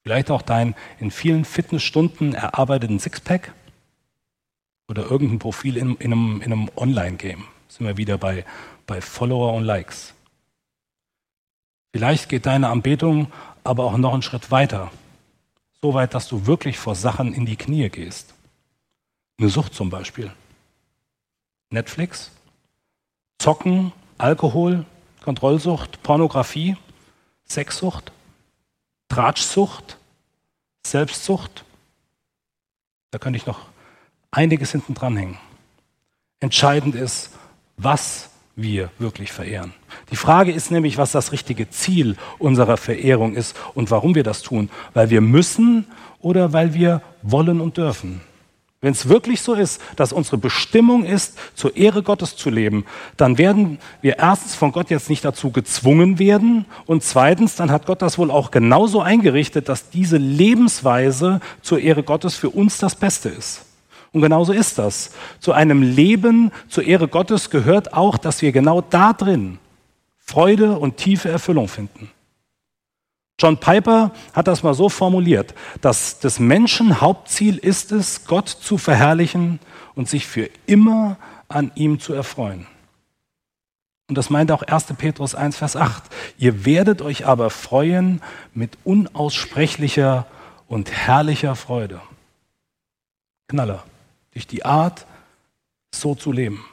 Vielleicht 0.04 0.32
auch 0.32 0.44
dein 0.44 0.76
in 1.00 1.12
vielen 1.12 1.46
Fitnessstunden 1.46 2.36
erarbeiteten 2.36 3.00
Sixpack? 3.00 3.54
Oder 4.92 5.10
irgendein 5.10 5.40
Profil 5.40 5.78
in, 5.78 5.96
in 5.96 6.12
einem, 6.12 6.42
in 6.42 6.52
einem 6.52 6.70
Online-Game? 6.76 7.46
sind 7.70 7.88
wir 7.88 7.96
wieder 7.96 8.18
bei, 8.18 8.46
bei 8.86 9.00
Follower 9.00 9.54
und 9.54 9.64
Likes. 9.64 10.14
Vielleicht 11.94 12.30
geht 12.30 12.46
deine 12.46 12.68
Anbetung 12.68 13.32
aber 13.64 13.86
auch 13.86 13.98
noch 13.98 14.14
einen 14.14 14.22
Schritt 14.22 14.52
weiter. 14.52 14.92
So 15.82 15.94
weit, 15.94 16.14
dass 16.14 16.28
du 16.28 16.46
wirklich 16.46 16.78
vor 16.78 16.96
Sachen 16.96 17.34
in 17.34 17.46
die 17.46 17.56
Knie 17.56 17.90
gehst. 17.90 18.34
Eine 19.40 19.50
Sucht 19.50 19.74
zum 19.74 19.90
Beispiel. 19.90 20.32
Netflix, 21.70 22.32
Zocken, 23.40 23.94
Alkohol, 24.18 24.86
Kontrollsucht, 25.24 26.04
Pornografie, 26.04 26.76
Sexsucht, 27.48 28.12
Tratschsucht, 29.10 29.98
Selbstsucht. 30.86 31.64
Da 33.12 33.20
könnte 33.20 33.38
ich 33.38 33.46
noch 33.46 33.71
einiges 34.32 34.72
hinten 34.72 34.94
dranhängen. 34.94 35.38
Entscheidend 36.40 36.96
ist, 36.96 37.30
was 37.78 38.30
wir 38.56 38.90
wirklich 39.00 39.32
verehren. 39.32 39.74
Die 40.12 40.16
Frage 40.16 40.52
ist 40.52 40.72
nämlich, 40.72 40.98
was 40.98 41.12
das 41.12 41.32
richtige 41.32 41.70
Ziel 41.70 42.18
unserer 42.40 42.78
Verehrung 42.78 43.36
ist 43.36 43.56
und 43.74 43.92
warum 43.92 44.16
wir 44.16 44.24
das 44.24 44.42
tun. 44.42 44.70
Weil 44.94 45.10
wir 45.10 45.22
müssen 45.22 45.86
oder 46.20 46.54
weil 46.54 46.74
wir 46.74 47.02
wollen 47.22 47.62
und 47.62 47.78
dürfen. 47.78 48.22
Wenn 48.84 48.94
es 48.94 49.08
wirklich 49.08 49.42
so 49.42 49.54
ist, 49.54 49.80
dass 49.96 50.12
unsere 50.12 50.40
Bestimmung 50.40 51.06
ist, 51.06 51.38
zur 51.54 51.76
Ehre 51.78 52.02
Gottes 52.02 52.36
zu 52.36 52.50
leben, 52.50 52.86
dann 53.16 53.38
werden 53.38 53.78
wir 54.02 54.18
erstens 54.18 54.56
von 54.56 54.72
Gott 54.72 54.90
jetzt 54.90 55.08
nicht 55.08 55.24
dazu 55.24 55.52
gezwungen 55.52 56.18
werden 56.18 56.66
und 56.88 57.04
zweitens, 57.04 57.56
dann 57.56 57.70
hat 57.70 57.86
Gott 57.86 58.02
das 58.02 58.18
wohl 58.18 58.32
auch 58.32 58.50
genauso 58.50 59.02
eingerichtet, 59.02 59.70
dass 59.70 59.92
diese 59.92 60.18
Lebensweise 60.18 61.42
zur 61.62 61.80
Ehre 61.80 62.02
Gottes 62.02 62.36
für 62.36 62.50
uns 62.50 62.80
das 62.80 62.96
Beste 62.96 63.30
ist. 63.30 63.66
Und 64.14 64.22
genauso 64.22 64.52
ist 64.52 64.78
das. 64.78 65.12
Zu 65.40 65.54
einem 65.54 65.82
Leben 65.82 66.52
zur 66.68 66.84
Ehre 66.84 67.08
Gottes 67.08 67.50
gehört 67.50 67.94
auch, 67.94 68.18
dass 68.18 68.42
wir 68.42 68.52
genau 68.52 68.82
da 68.82 69.14
drin 69.14 69.58
Freude 70.18 70.78
und 70.78 70.98
tiefe 70.98 71.30
Erfüllung 71.30 71.68
finden. 71.68 72.10
John 73.40 73.58
Piper 73.58 74.12
hat 74.34 74.48
das 74.48 74.64
mal 74.64 74.74
so 74.74 74.88
formuliert, 74.88 75.56
dass 75.82 76.20
des 76.20 76.40
Menschen 76.40 77.02
Hauptziel 77.02 77.58
ist 77.58 77.92
es, 77.92 78.26
Gott 78.26 78.50
zu 78.50 78.78
verherrlichen 78.78 79.60
und 79.96 80.08
sich 80.08 80.28
für 80.28 80.50
immer 80.68 81.18
an 81.48 81.72
ihm 81.76 82.00
zu 82.00 82.14
erfreuen. 82.14 82.68
Und 84.08 84.18
das 84.18 84.30
meint 84.30 84.52
auch 84.52 84.62
1. 84.62 84.88
Petrus 84.98 85.36
1, 85.36 85.58
Vers 85.58 85.76
8. 85.76 86.04
Ihr 86.38 86.66
werdet 86.66 87.02
euch 87.02 87.26
aber 87.26 87.50
freuen 87.50 88.22
mit 88.54 88.78
unaussprechlicher 88.84 90.28
und 90.68 90.92
herrlicher 90.92 91.56
Freude. 91.56 92.02
Knaller 93.48 93.84
durch 94.32 94.48
die 94.48 94.66
Art, 94.66 95.06
so 95.94 96.16
zu 96.16 96.32
leben. 96.32 96.66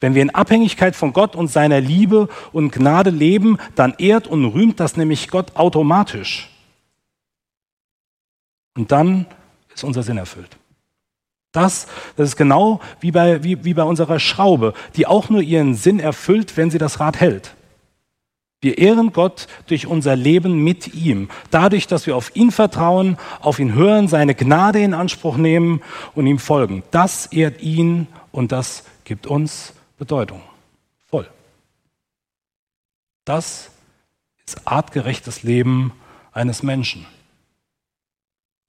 Wenn 0.00 0.14
wir 0.14 0.22
in 0.22 0.30
Abhängigkeit 0.30 0.96
von 0.96 1.12
Gott 1.12 1.36
und 1.36 1.48
seiner 1.48 1.80
Liebe 1.80 2.28
und 2.52 2.72
Gnade 2.72 3.10
leben, 3.10 3.58
dann 3.76 3.94
ehrt 3.98 4.26
und 4.26 4.44
rühmt 4.46 4.80
das 4.80 4.96
nämlich 4.96 5.28
Gott 5.28 5.54
automatisch. 5.54 6.50
Und 8.74 8.90
dann 8.90 9.26
ist 9.74 9.84
unser 9.84 10.02
Sinn 10.02 10.18
erfüllt. 10.18 10.56
Das, 11.52 11.86
das 12.16 12.30
ist 12.30 12.36
genau 12.36 12.80
wie 13.00 13.12
bei, 13.12 13.44
wie, 13.44 13.62
wie 13.64 13.74
bei 13.74 13.82
unserer 13.82 14.18
Schraube, 14.18 14.72
die 14.96 15.06
auch 15.06 15.28
nur 15.28 15.42
ihren 15.42 15.74
Sinn 15.74 16.00
erfüllt, 16.00 16.56
wenn 16.56 16.70
sie 16.70 16.78
das 16.78 16.98
Rad 16.98 17.20
hält. 17.20 17.54
Wir 18.62 18.78
ehren 18.78 19.12
Gott 19.12 19.48
durch 19.66 19.88
unser 19.88 20.14
Leben 20.14 20.62
mit 20.62 20.94
ihm, 20.94 21.28
dadurch, 21.50 21.88
dass 21.88 22.06
wir 22.06 22.14
auf 22.14 22.34
ihn 22.36 22.52
vertrauen, 22.52 23.18
auf 23.40 23.58
ihn 23.58 23.74
hören, 23.74 24.06
seine 24.06 24.36
Gnade 24.36 24.80
in 24.80 24.94
Anspruch 24.94 25.36
nehmen 25.36 25.82
und 26.14 26.28
ihm 26.28 26.38
folgen. 26.38 26.84
Das 26.92 27.26
ehrt 27.26 27.60
ihn 27.60 28.06
und 28.30 28.52
das 28.52 28.84
gibt 29.02 29.26
uns 29.26 29.74
Bedeutung. 29.98 30.40
Voll. 31.10 31.28
Das 33.24 33.70
ist 34.46 34.64
artgerechtes 34.64 35.42
Leben 35.42 35.92
eines 36.30 36.62
Menschen. 36.62 37.04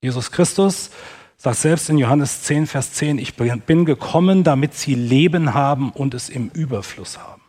Jesus 0.01 0.31
Christus 0.31 0.89
sagt 1.37 1.57
selbst 1.57 1.91
in 1.91 1.99
Johannes 1.99 2.41
10, 2.41 2.65
Vers 2.65 2.93
10, 2.93 3.19
ich 3.19 3.35
bin 3.35 3.85
gekommen, 3.85 4.43
damit 4.43 4.73
sie 4.73 4.95
Leben 4.95 5.53
haben 5.53 5.91
und 5.91 6.15
es 6.15 6.29
im 6.29 6.49
Überfluss 6.49 7.19
haben. 7.19 7.42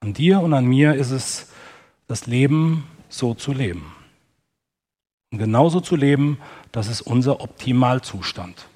An 0.00 0.14
dir 0.14 0.40
und 0.40 0.54
an 0.54 0.64
mir 0.64 0.94
ist 0.94 1.10
es, 1.10 1.48
das 2.08 2.26
Leben 2.26 2.84
so 3.10 3.34
zu 3.34 3.52
leben. 3.52 3.92
Und 5.30 5.38
genauso 5.38 5.80
zu 5.80 5.94
leben, 5.94 6.38
das 6.72 6.88
ist 6.88 7.02
unser 7.02 7.40
Optimalzustand. 7.40 8.66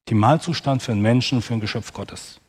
Optimalzustand 0.00 0.82
für 0.82 0.92
einen 0.92 1.02
Menschen, 1.02 1.42
für 1.42 1.54
ein 1.54 1.60
Geschöpf 1.60 1.92
Gottes. 1.92 2.40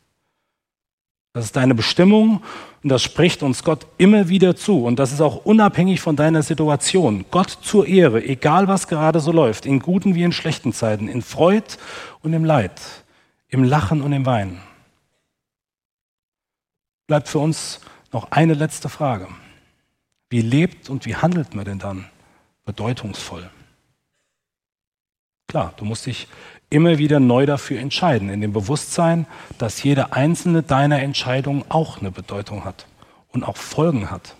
Das 1.34 1.44
ist 1.44 1.54
deine 1.54 1.74
Bestimmung 1.74 2.42
und 2.82 2.88
das 2.88 3.02
spricht 3.02 3.42
uns 3.42 3.62
Gott 3.62 3.86
immer 3.98 4.28
wieder 4.28 4.56
zu. 4.56 4.84
Und 4.84 4.98
das 4.98 5.12
ist 5.12 5.20
auch 5.20 5.44
unabhängig 5.44 6.00
von 6.00 6.16
deiner 6.16 6.42
Situation. 6.42 7.26
Gott 7.30 7.50
zur 7.50 7.86
Ehre, 7.86 8.24
egal 8.24 8.66
was 8.66 8.88
gerade 8.88 9.20
so 9.20 9.30
läuft, 9.30 9.66
in 9.66 9.78
guten 9.78 10.14
wie 10.14 10.22
in 10.22 10.32
schlechten 10.32 10.72
Zeiten, 10.72 11.06
in 11.06 11.22
Freud 11.22 11.76
und 12.22 12.32
im 12.32 12.44
Leid, 12.44 12.80
im 13.48 13.62
Lachen 13.62 14.00
und 14.00 14.12
im 14.12 14.26
Weinen 14.26 14.60
bleibt 17.10 17.28
für 17.28 17.40
uns 17.40 17.80
noch 18.12 18.30
eine 18.30 18.54
letzte 18.54 18.88
Frage. 18.88 19.26
Wie 20.28 20.42
lebt 20.42 20.88
und 20.88 21.06
wie 21.06 21.16
handelt 21.16 21.56
man 21.56 21.64
denn 21.64 21.80
dann 21.80 22.06
bedeutungsvoll. 22.64 23.50
Klar, 25.48 25.74
du 25.76 25.84
musst 25.84 26.06
dich 26.06 26.28
immer 26.68 26.98
wieder 26.98 27.18
neu 27.18 27.46
dafür 27.46 27.80
entscheiden, 27.80 28.28
in 28.28 28.40
dem 28.40 28.52
Bewusstsein, 28.52 29.26
dass 29.58 29.82
jede 29.82 30.12
einzelne 30.12 30.62
deiner 30.62 31.02
Entscheidungen 31.02 31.64
auch 31.68 31.98
eine 31.98 32.12
Bedeutung 32.12 32.64
hat 32.64 32.86
und 33.32 33.42
auch 33.42 33.56
Folgen 33.56 34.08
hat. 34.12 34.36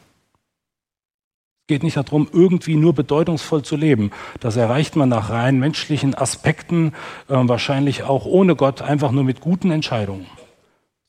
Es 1.62 1.66
geht 1.66 1.82
nicht 1.82 1.96
darum, 1.96 2.28
irgendwie 2.32 2.76
nur 2.76 2.94
bedeutungsvoll 2.94 3.64
zu 3.64 3.74
leben. 3.74 4.12
Das 4.38 4.54
erreicht 4.54 4.94
man 4.94 5.08
nach 5.08 5.30
rein 5.30 5.58
menschlichen 5.58 6.14
Aspekten, 6.14 6.92
äh, 7.26 7.34
wahrscheinlich 7.34 8.04
auch 8.04 8.26
ohne 8.26 8.54
Gott, 8.54 8.80
einfach 8.80 9.10
nur 9.10 9.24
mit 9.24 9.40
guten 9.40 9.72
Entscheidungen. 9.72 10.26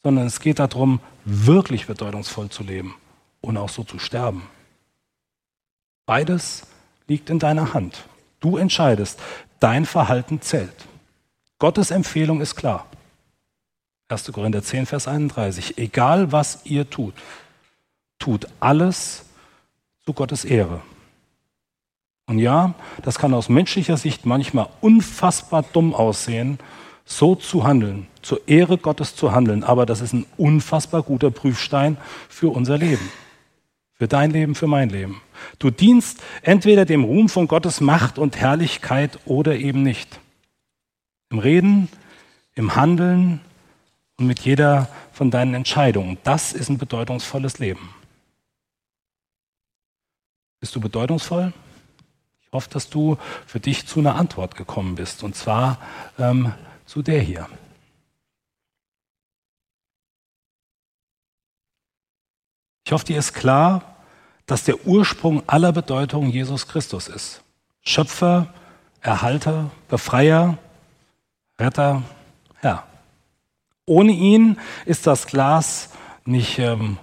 Sondern 0.04 0.28
es 0.28 0.40
geht 0.40 0.60
darum, 0.60 1.00
wirklich 1.26 1.88
bedeutungsvoll 1.88 2.50
zu 2.50 2.64
leben 2.64 2.96
und 3.42 3.58
auch 3.58 3.70
so 3.70 3.84
zu 3.84 4.00
sterben. 4.00 4.44
Beides 6.06 6.68
liegt 7.08 7.30
in 7.30 7.40
deiner 7.40 7.74
Hand. 7.74 8.06
Du 8.40 8.58
entscheidest, 8.58 9.20
dein 9.60 9.86
Verhalten 9.86 10.42
zählt. 10.42 10.88
Gottes 11.60 11.92
Empfehlung 11.92 12.42
ist 12.42 12.56
klar. 12.56 12.88
1. 14.10 14.32
Korinther 14.34 14.64
10, 14.64 14.88
Vers 14.88 15.08
31. 15.08 15.78
Egal 15.78 16.32
was 16.32 16.66
ihr 16.66 16.90
tut, 16.90 17.14
tut 18.20 18.48
alles 18.60 19.26
zu 20.04 20.14
Gottes 20.14 20.44
Ehre. 20.44 20.82
Und 22.26 22.40
ja, 22.40 22.74
das 23.04 23.18
kann 23.18 23.34
aus 23.34 23.50
menschlicher 23.50 23.98
Sicht 23.98 24.26
manchmal 24.26 24.70
unfassbar 24.82 25.64
dumm 25.64 25.94
aussehen, 25.94 26.60
so 27.06 27.36
zu 27.36 27.64
handeln, 27.64 28.08
zur 28.22 28.48
Ehre 28.48 28.78
Gottes 28.78 29.16
zu 29.16 29.32
handeln, 29.32 29.64
aber 29.64 29.86
das 29.86 30.02
ist 30.02 30.14
ein 30.14 30.26
unfassbar 30.38 31.04
guter 31.04 31.32
Prüfstein 31.32 31.98
für 32.30 32.50
unser 32.50 32.78
Leben. 32.78 33.10
Für 33.94 34.08
dein 34.08 34.32
Leben, 34.32 34.56
für 34.56 34.68
mein 34.68 34.90
Leben. 34.90 35.22
Du 35.60 35.70
dienst 35.70 36.22
entweder 36.42 36.86
dem 36.86 37.04
Ruhm 37.04 37.30
von 37.30 37.48
Gottes 37.48 37.82
Macht 37.82 38.18
und 38.18 38.36
Herrlichkeit 38.36 39.20
oder 39.26 39.56
eben 39.56 39.84
nicht. 39.84 40.20
Im 41.30 41.40
Reden, 41.40 41.88
im 42.56 42.76
Handeln 42.76 43.42
und 44.18 44.28
mit 44.28 44.40
jeder 44.40 44.90
von 45.14 45.32
deinen 45.32 45.54
Entscheidungen. 45.54 46.18
Das 46.24 46.54
ist 46.54 46.70
ein 46.70 46.78
bedeutungsvolles 46.78 47.60
Leben. 47.60 47.94
Bist 50.60 50.76
du 50.76 50.80
bedeutungsvoll? 50.80 51.54
Ich 52.42 52.52
hoffe, 52.52 52.70
dass 52.70 52.90
du 52.90 53.18
für 53.48 53.60
dich 53.60 53.88
zu 53.88 54.00
einer 54.00 54.16
Antwort 54.16 54.56
gekommen 54.56 54.96
bist. 54.96 55.24
Und 55.24 55.36
zwar 55.36 55.80
ähm, 56.20 56.54
zu 56.86 57.02
der 57.02 57.22
hier. 57.22 57.48
Ich 62.84 62.92
hoffe, 62.92 63.06
dir 63.06 63.20
ist 63.20 63.34
klar, 63.34 63.84
dass 64.46 64.64
der 64.64 64.86
Ursprung 64.86 65.44
aller 65.48 65.72
Bedeutung 65.72 66.30
Jesus 66.30 66.68
Christus 66.68 67.08
ist. 67.08 67.42
Schöpfer, 67.84 68.54
Erhalter, 69.02 69.72
Befreier, 69.88 70.58
Retter, 71.60 72.04
Herr. 72.56 72.86
Ohne 73.86 74.12
ihn 74.12 74.60
ist 74.86 75.08
das 75.08 75.28
Glas 75.28 75.90
nicht 76.26 76.60
ähm, 76.60 76.98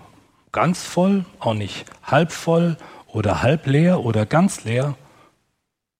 ganz 0.52 0.82
voll, 0.82 1.24
auch 1.38 1.54
nicht 1.54 1.84
halb 2.02 2.32
voll 2.32 2.76
oder 3.06 3.42
halb 3.42 3.66
leer 3.66 4.04
oder 4.04 4.26
ganz 4.26 4.64
leer. 4.64 4.96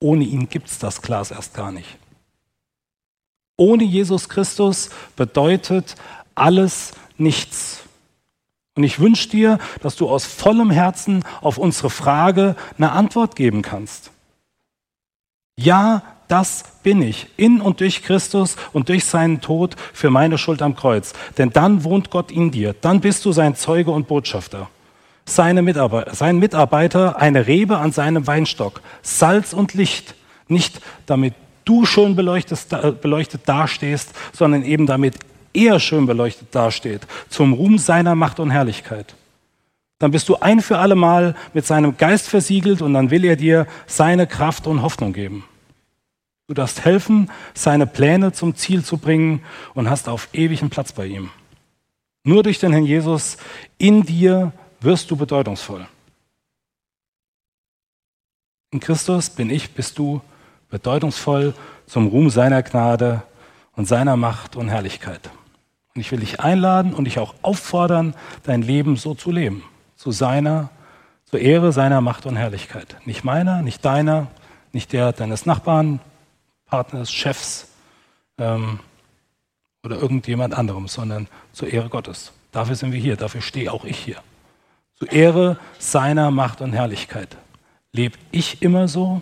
Ohne 0.01 0.25
ihn 0.25 0.49
gibt 0.49 0.69
es 0.69 0.79
das 0.79 1.03
Glas 1.03 1.31
erst 1.31 1.55
gar 1.55 1.73
nicht. 1.73 1.99
Ohne 3.57 3.83
Jesus 3.83 4.29
Christus 4.29 4.91
bedeutet 5.17 5.97
alles 6.37 6.93
nichts. 7.17 7.81
Und 8.79 8.85
ich 8.85 9.01
wünsche 9.01 9.29
dir, 9.29 9.59
dass 9.83 9.97
du 9.97 10.09
aus 10.09 10.25
vollem 10.25 10.71
Herzen 10.71 11.25
auf 11.41 11.59
unsere 11.59 11.91
Frage 11.91 12.55
eine 12.77 12.93
Antwort 12.93 13.35
geben 13.35 13.61
kannst. 13.61 14.13
Ja, 15.59 16.05
das 16.29 16.63
bin 16.85 17.03
ich, 17.03 17.27
in 17.37 17.61
und 17.61 17.81
durch 17.81 18.05
Christus 18.05 18.55
und 18.73 18.89
durch 18.89 19.05
seinen 19.05 19.41
Tod 19.41 19.75
für 19.93 20.11
meine 20.11 20.39
Schuld 20.39 20.63
am 20.63 20.77
Kreuz. 20.77 21.13
Denn 21.39 21.51
dann 21.51 21.83
wohnt 21.83 22.11
Gott 22.11 22.31
in 22.31 22.53
dir, 22.53 22.73
dann 22.81 23.01
bist 23.01 23.25
du 23.25 23.33
sein 23.33 23.57
Zeuge 23.57 23.91
und 23.91 24.07
Botschafter. 24.07 24.69
Seine 25.25 25.63
Mitarbeiter, 25.63 26.15
sein 26.15 26.39
Mitarbeiter, 26.39 27.19
eine 27.19 27.49
Rebe 27.49 27.79
an 27.79 27.91
seinem 27.91 28.29
Weinstock, 28.29 28.81
Salz 29.03 29.55
und 29.55 29.75
Licht, 29.75 30.15
nicht 30.47 30.81
damit 31.07 31.35
du 31.65 31.85
schön 31.85 32.15
beleuchtet, 32.15 32.69
beleuchtet 33.03 33.41
dastehst, 33.45 34.13
sondern 34.33 34.63
eben 34.63 34.87
damit 34.87 35.17
er 35.67 35.81
schön 35.81 36.07
beleuchtet 36.07 36.55
dasteht, 36.55 37.07
zum 37.29 37.53
Ruhm 37.53 37.79
seiner 37.79 38.15
Macht 38.15 38.41
und 38.41 38.51
Herrlichkeit. 38.51 39.15
Dann 39.99 40.13
bist 40.13 40.29
du 40.29 40.37
ein 40.37 40.61
für 40.61 40.79
alle 40.79 40.95
Mal 40.95 41.35
mit 41.55 41.67
seinem 41.67 41.97
Geist 41.97 42.29
versiegelt 42.29 42.83
und 42.83 42.95
dann 42.95 43.11
will 43.11 43.25
er 43.25 43.37
dir 43.37 43.67
seine 43.87 44.27
Kraft 44.27 44.67
und 44.67 44.83
Hoffnung 44.83 45.13
geben. 45.13 45.45
Du 46.47 46.55
darfst 46.55 46.85
helfen, 46.85 47.31
seine 47.53 47.87
Pläne 47.87 48.33
zum 48.33 48.55
Ziel 48.55 48.85
zu 48.85 48.97
bringen 48.97 49.43
und 49.75 49.91
hast 49.91 50.09
auf 50.09 50.29
ewigen 50.33 50.71
Platz 50.71 50.93
bei 50.93 51.07
ihm. 51.07 51.31
Nur 52.23 52.43
durch 52.43 52.59
den 52.59 52.73
Herrn 52.73 52.87
Jesus 52.87 53.37
in 53.77 54.03
dir 54.03 54.53
wirst 54.81 55.11
du 55.11 55.17
bedeutungsvoll. 55.17 55.87
In 58.71 58.81
Christus 58.81 59.31
bin 59.31 59.51
ich, 59.51 59.71
bist 59.73 59.99
du 59.99 60.21
bedeutungsvoll 60.71 61.55
zum 61.87 62.09
Ruhm 62.09 62.31
seiner 62.31 62.63
Gnade 62.63 63.23
und 63.77 63.87
seiner 63.87 64.17
Macht 64.17 64.57
und 64.57 64.69
Herrlichkeit. 64.69 65.31
Und 65.99 66.03
ich 66.03 66.13
will 66.13 66.21
dich 66.21 66.39
einladen 66.39 66.95
und 66.95 67.07
dich 67.07 67.19
auch 67.19 67.35
auffordern, 67.43 68.15
dein 68.45 68.63
Leben 68.63 68.95
so 68.95 69.15
zu 69.15 69.33
leben, 69.33 69.65
zu 69.97 70.13
seiner, 70.13 70.71
zur 71.25 71.41
Ehre 71.41 71.73
seiner 71.73 72.01
Macht 72.01 72.25
und 72.25 72.37
Herrlichkeit. 72.37 72.95
Nicht 73.05 73.25
meiner, 73.25 73.63
nicht 73.63 73.85
deiner, 73.85 74.29
nicht 74.71 74.93
der 74.93 75.13
deines 75.13 75.45
Nachbarn, 75.45 75.99
Partners, 76.67 77.11
Chefs 77.11 77.73
ähm, 78.39 78.79
oder 79.83 79.97
irgendjemand 79.97 80.55
anderem, 80.55 80.87
sondern 80.87 81.27
zur 81.51 81.67
Ehre 81.67 81.89
Gottes. 81.89 82.31
Dafür 82.53 82.77
sind 82.77 82.93
wir 82.93 83.01
hier, 83.01 83.17
dafür 83.17 83.41
stehe 83.41 83.73
auch 83.73 83.85
ich 83.85 83.99
hier. 83.99 84.19
Zur 84.95 85.11
Ehre 85.11 85.59
seiner 85.81 86.31
Macht 86.31 86.61
und 86.61 86.75
Herrlichkeit. 86.75 87.37
Lebe 87.91 88.17
ich 88.31 88.63
immer 88.63 88.87
so? 88.87 89.21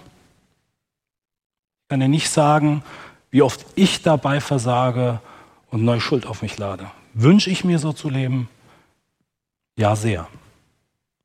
Ich 1.84 1.88
kann 1.88 2.00
dir 2.00 2.08
nicht 2.08 2.28
sagen, 2.28 2.82
wie 3.30 3.40
oft 3.40 3.64
ich 3.76 4.02
dabei 4.02 4.42
versage 4.42 5.22
und 5.76 5.84
neue 5.84 6.00
Schuld 6.00 6.26
auf 6.26 6.40
mich 6.40 6.56
lade. 6.56 6.90
Wünsche 7.12 7.50
ich 7.50 7.62
mir 7.62 7.78
so 7.78 7.92
zu 7.92 8.08
leben? 8.08 8.48
Ja, 9.76 9.94
sehr. 9.94 10.26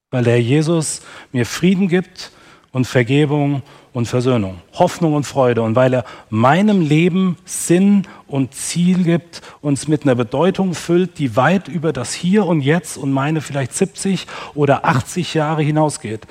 Weil 0.10 0.26
der 0.26 0.42
Jesus 0.42 1.02
mir 1.32 1.46
Frieden 1.46 1.88
gibt 1.88 2.32
und 2.74 2.86
Vergebung 2.86 3.62
und 3.94 4.08
Versöhnung, 4.08 4.62
Hoffnung 4.74 5.14
und 5.14 5.24
Freude 5.24 5.62
und 5.62 5.78
weil 5.78 5.94
er 5.94 6.06
meinem 6.30 6.82
Leben 6.82 7.38
Sinn 7.46 8.06
und 8.28 8.54
Ziel 8.54 9.04
gibt, 9.04 9.42
uns 9.62 9.88
mit 9.88 10.04
einer 10.04 10.16
Bedeutung 10.16 10.74
füllt, 10.74 11.18
die 11.18 11.38
weit 11.38 11.70
über 11.70 11.94
das 11.94 12.14
Hier 12.14 12.46
und 12.46 12.60
Jetzt 12.60 12.98
und 12.98 13.14
meine 13.14 13.40
vielleicht 13.40 13.74
70 13.74 14.28
oder 14.54 14.84
80 14.84 15.34
Jahre 15.34 15.64
hinausgeht, 15.64 16.28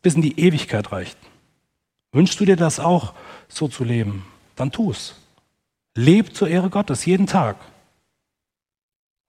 bis 0.00 0.14
in 0.14 0.22
die 0.22 0.40
Ewigkeit 0.40 0.92
reicht. 0.92 1.18
Wünschst 2.12 2.40
du 2.40 2.46
dir 2.46 2.56
das 2.56 2.80
auch 2.80 3.12
so 3.48 3.68
zu 3.68 3.84
leben? 3.84 4.24
dann 4.60 4.70
tu 4.70 4.92
es. 5.94 6.02
Leb 6.02 6.34
zur 6.34 6.48
Ehre 6.48 6.70
Gottes 6.70 7.04
jeden 7.04 7.26
Tag. 7.26 7.56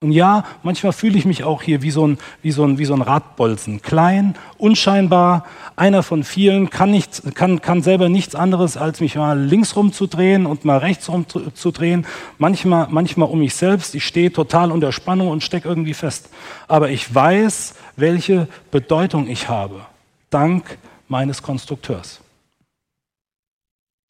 Und 0.02 0.10
ja, 0.10 0.44
manchmal 0.64 0.92
fühle 0.92 1.16
ich 1.16 1.24
mich 1.24 1.44
auch 1.44 1.62
hier 1.62 1.80
wie 1.82 1.92
so, 1.92 2.04
ein, 2.08 2.18
wie, 2.42 2.50
so 2.50 2.64
ein, 2.64 2.76
wie 2.76 2.84
so 2.86 2.94
ein 2.94 3.02
Radbolzen. 3.02 3.82
Klein, 3.82 4.34
unscheinbar, 4.58 5.46
einer 5.76 6.02
von 6.02 6.24
vielen, 6.24 6.70
kann, 6.70 6.90
nicht, 6.90 7.36
kann, 7.36 7.62
kann 7.62 7.82
selber 7.82 8.08
nichts 8.08 8.34
anderes, 8.34 8.76
als 8.76 9.00
mich 9.00 9.14
mal 9.14 9.38
links 9.38 9.76
rum 9.76 9.92
zu 9.92 10.08
drehen 10.08 10.44
und 10.44 10.64
mal 10.64 10.78
rechts 10.78 11.08
rum 11.08 11.26
zu 11.28 11.70
drehen. 11.70 12.04
Manchmal, 12.38 12.88
manchmal 12.90 13.28
um 13.28 13.38
mich 13.38 13.54
selbst. 13.54 13.94
Ich 13.94 14.04
stehe 14.04 14.32
total 14.32 14.72
unter 14.72 14.90
Spannung 14.90 15.28
und 15.28 15.44
stecke 15.44 15.68
irgendwie 15.68 15.94
fest. 15.94 16.30
Aber 16.66 16.90
ich 16.90 17.14
weiß, 17.14 17.76
welche 17.94 18.48
Bedeutung 18.72 19.28
ich 19.28 19.48
habe, 19.48 19.82
dank 20.30 20.78
meines 21.06 21.44
Konstrukteurs. 21.44 22.20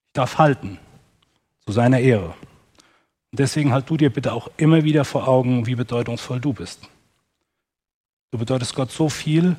Ich 0.09 0.15
darf 0.15 0.39
halten 0.39 0.79
zu 1.67 1.73
seiner 1.73 2.01
Ehre. 2.01 2.35
Deswegen 3.33 3.73
halt 3.73 3.89
du 3.89 3.97
dir 3.97 4.11
bitte 4.11 4.33
auch 4.33 4.51
immer 4.57 4.85
wieder 4.85 5.05
vor 5.05 5.27
Augen, 5.27 5.67
wie 5.67 5.75
bedeutungsvoll 5.75 6.41
du 6.41 6.53
bist. 6.53 6.81
Du 8.31 8.39
bedeutest 8.39 8.75
Gott 8.75 8.91
so 8.91 9.09
viel, 9.09 9.57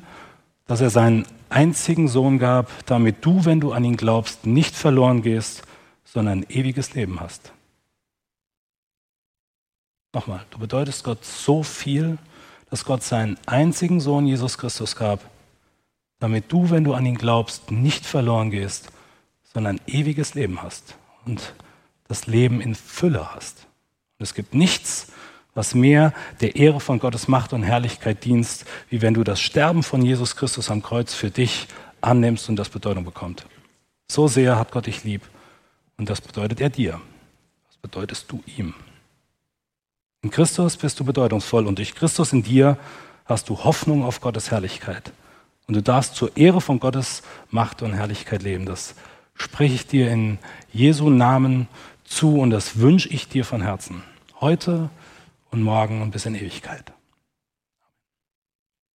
dass 0.66 0.80
er 0.80 0.90
seinen 0.90 1.26
einzigen 1.48 2.08
Sohn 2.08 2.38
gab, 2.38 2.70
damit 2.86 3.24
du, 3.24 3.44
wenn 3.44 3.60
du 3.60 3.72
an 3.72 3.84
ihn 3.84 3.96
glaubst, 3.96 4.46
nicht 4.46 4.74
verloren 4.74 5.22
gehst, 5.22 5.62
sondern 6.04 6.40
ein 6.40 6.46
ewiges 6.48 6.94
Leben 6.94 7.20
hast. 7.20 7.52
Nochmal, 10.12 10.44
du 10.50 10.58
bedeutest 10.58 11.02
Gott 11.02 11.24
so 11.24 11.62
viel, 11.62 12.18
dass 12.70 12.84
Gott 12.84 13.02
seinen 13.02 13.36
einzigen 13.46 14.00
Sohn 14.00 14.26
Jesus 14.26 14.58
Christus 14.58 14.94
gab, 14.96 15.20
damit 16.20 16.50
du, 16.52 16.70
wenn 16.70 16.84
du 16.84 16.94
an 16.94 17.04
ihn 17.04 17.16
glaubst, 17.16 17.70
nicht 17.70 18.06
verloren 18.06 18.50
gehst, 18.50 18.90
sondern 19.52 19.76
ein 19.76 19.80
ewiges 19.86 20.34
Leben 20.34 20.62
hast. 20.62 20.96
Und 21.26 21.54
das 22.08 22.26
Leben 22.26 22.60
in 22.60 22.74
Fülle 22.74 23.34
hast. 23.34 23.66
Und 24.18 24.24
es 24.24 24.34
gibt 24.34 24.54
nichts, 24.54 25.12
was 25.54 25.74
mehr 25.74 26.12
der 26.40 26.56
Ehre 26.56 26.80
von 26.80 26.98
Gottes 26.98 27.28
Macht 27.28 27.52
und 27.52 27.62
Herrlichkeit 27.62 28.24
dienst, 28.24 28.66
wie 28.90 29.02
wenn 29.02 29.14
du 29.14 29.24
das 29.24 29.40
Sterben 29.40 29.82
von 29.82 30.02
Jesus 30.02 30.36
Christus 30.36 30.70
am 30.70 30.82
Kreuz 30.82 31.14
für 31.14 31.30
dich 31.30 31.68
annimmst 32.00 32.48
und 32.48 32.56
das 32.56 32.68
Bedeutung 32.68 33.04
bekommt. 33.04 33.46
So 34.10 34.28
sehr 34.28 34.58
hat 34.58 34.72
Gott 34.72 34.86
dich 34.86 35.04
lieb. 35.04 35.22
Und 35.96 36.10
das 36.10 36.20
bedeutet 36.20 36.60
er 36.60 36.70
dir. 36.70 37.00
Was 37.68 37.76
bedeutest 37.76 38.30
du 38.30 38.42
ihm? 38.56 38.74
In 40.22 40.30
Christus 40.30 40.76
bist 40.76 40.98
du 40.98 41.04
bedeutungsvoll 41.04 41.66
und 41.66 41.78
durch 41.78 41.94
Christus 41.94 42.32
in 42.32 42.42
dir 42.42 42.78
hast 43.26 43.48
du 43.48 43.62
Hoffnung 43.62 44.04
auf 44.04 44.20
Gottes 44.20 44.50
Herrlichkeit. 44.50 45.12
Und 45.66 45.74
du 45.74 45.82
darfst 45.82 46.14
zur 46.14 46.36
Ehre 46.36 46.60
von 46.60 46.80
Gottes 46.80 47.22
Macht 47.50 47.82
und 47.82 47.94
Herrlichkeit 47.94 48.42
leben. 48.42 48.66
Das 48.66 48.94
spreche 49.34 49.74
ich 49.74 49.86
dir 49.86 50.10
in 50.10 50.38
Jesu 50.72 51.10
Namen 51.10 51.68
zu 52.14 52.38
und 52.38 52.50
das 52.50 52.78
wünsche 52.78 53.08
ich 53.08 53.28
dir 53.28 53.44
von 53.44 53.60
Herzen. 53.60 54.02
Heute 54.40 54.88
und 55.50 55.62
morgen 55.62 56.00
und 56.00 56.12
bis 56.12 56.26
in 56.26 56.34
Ewigkeit. 56.34 56.93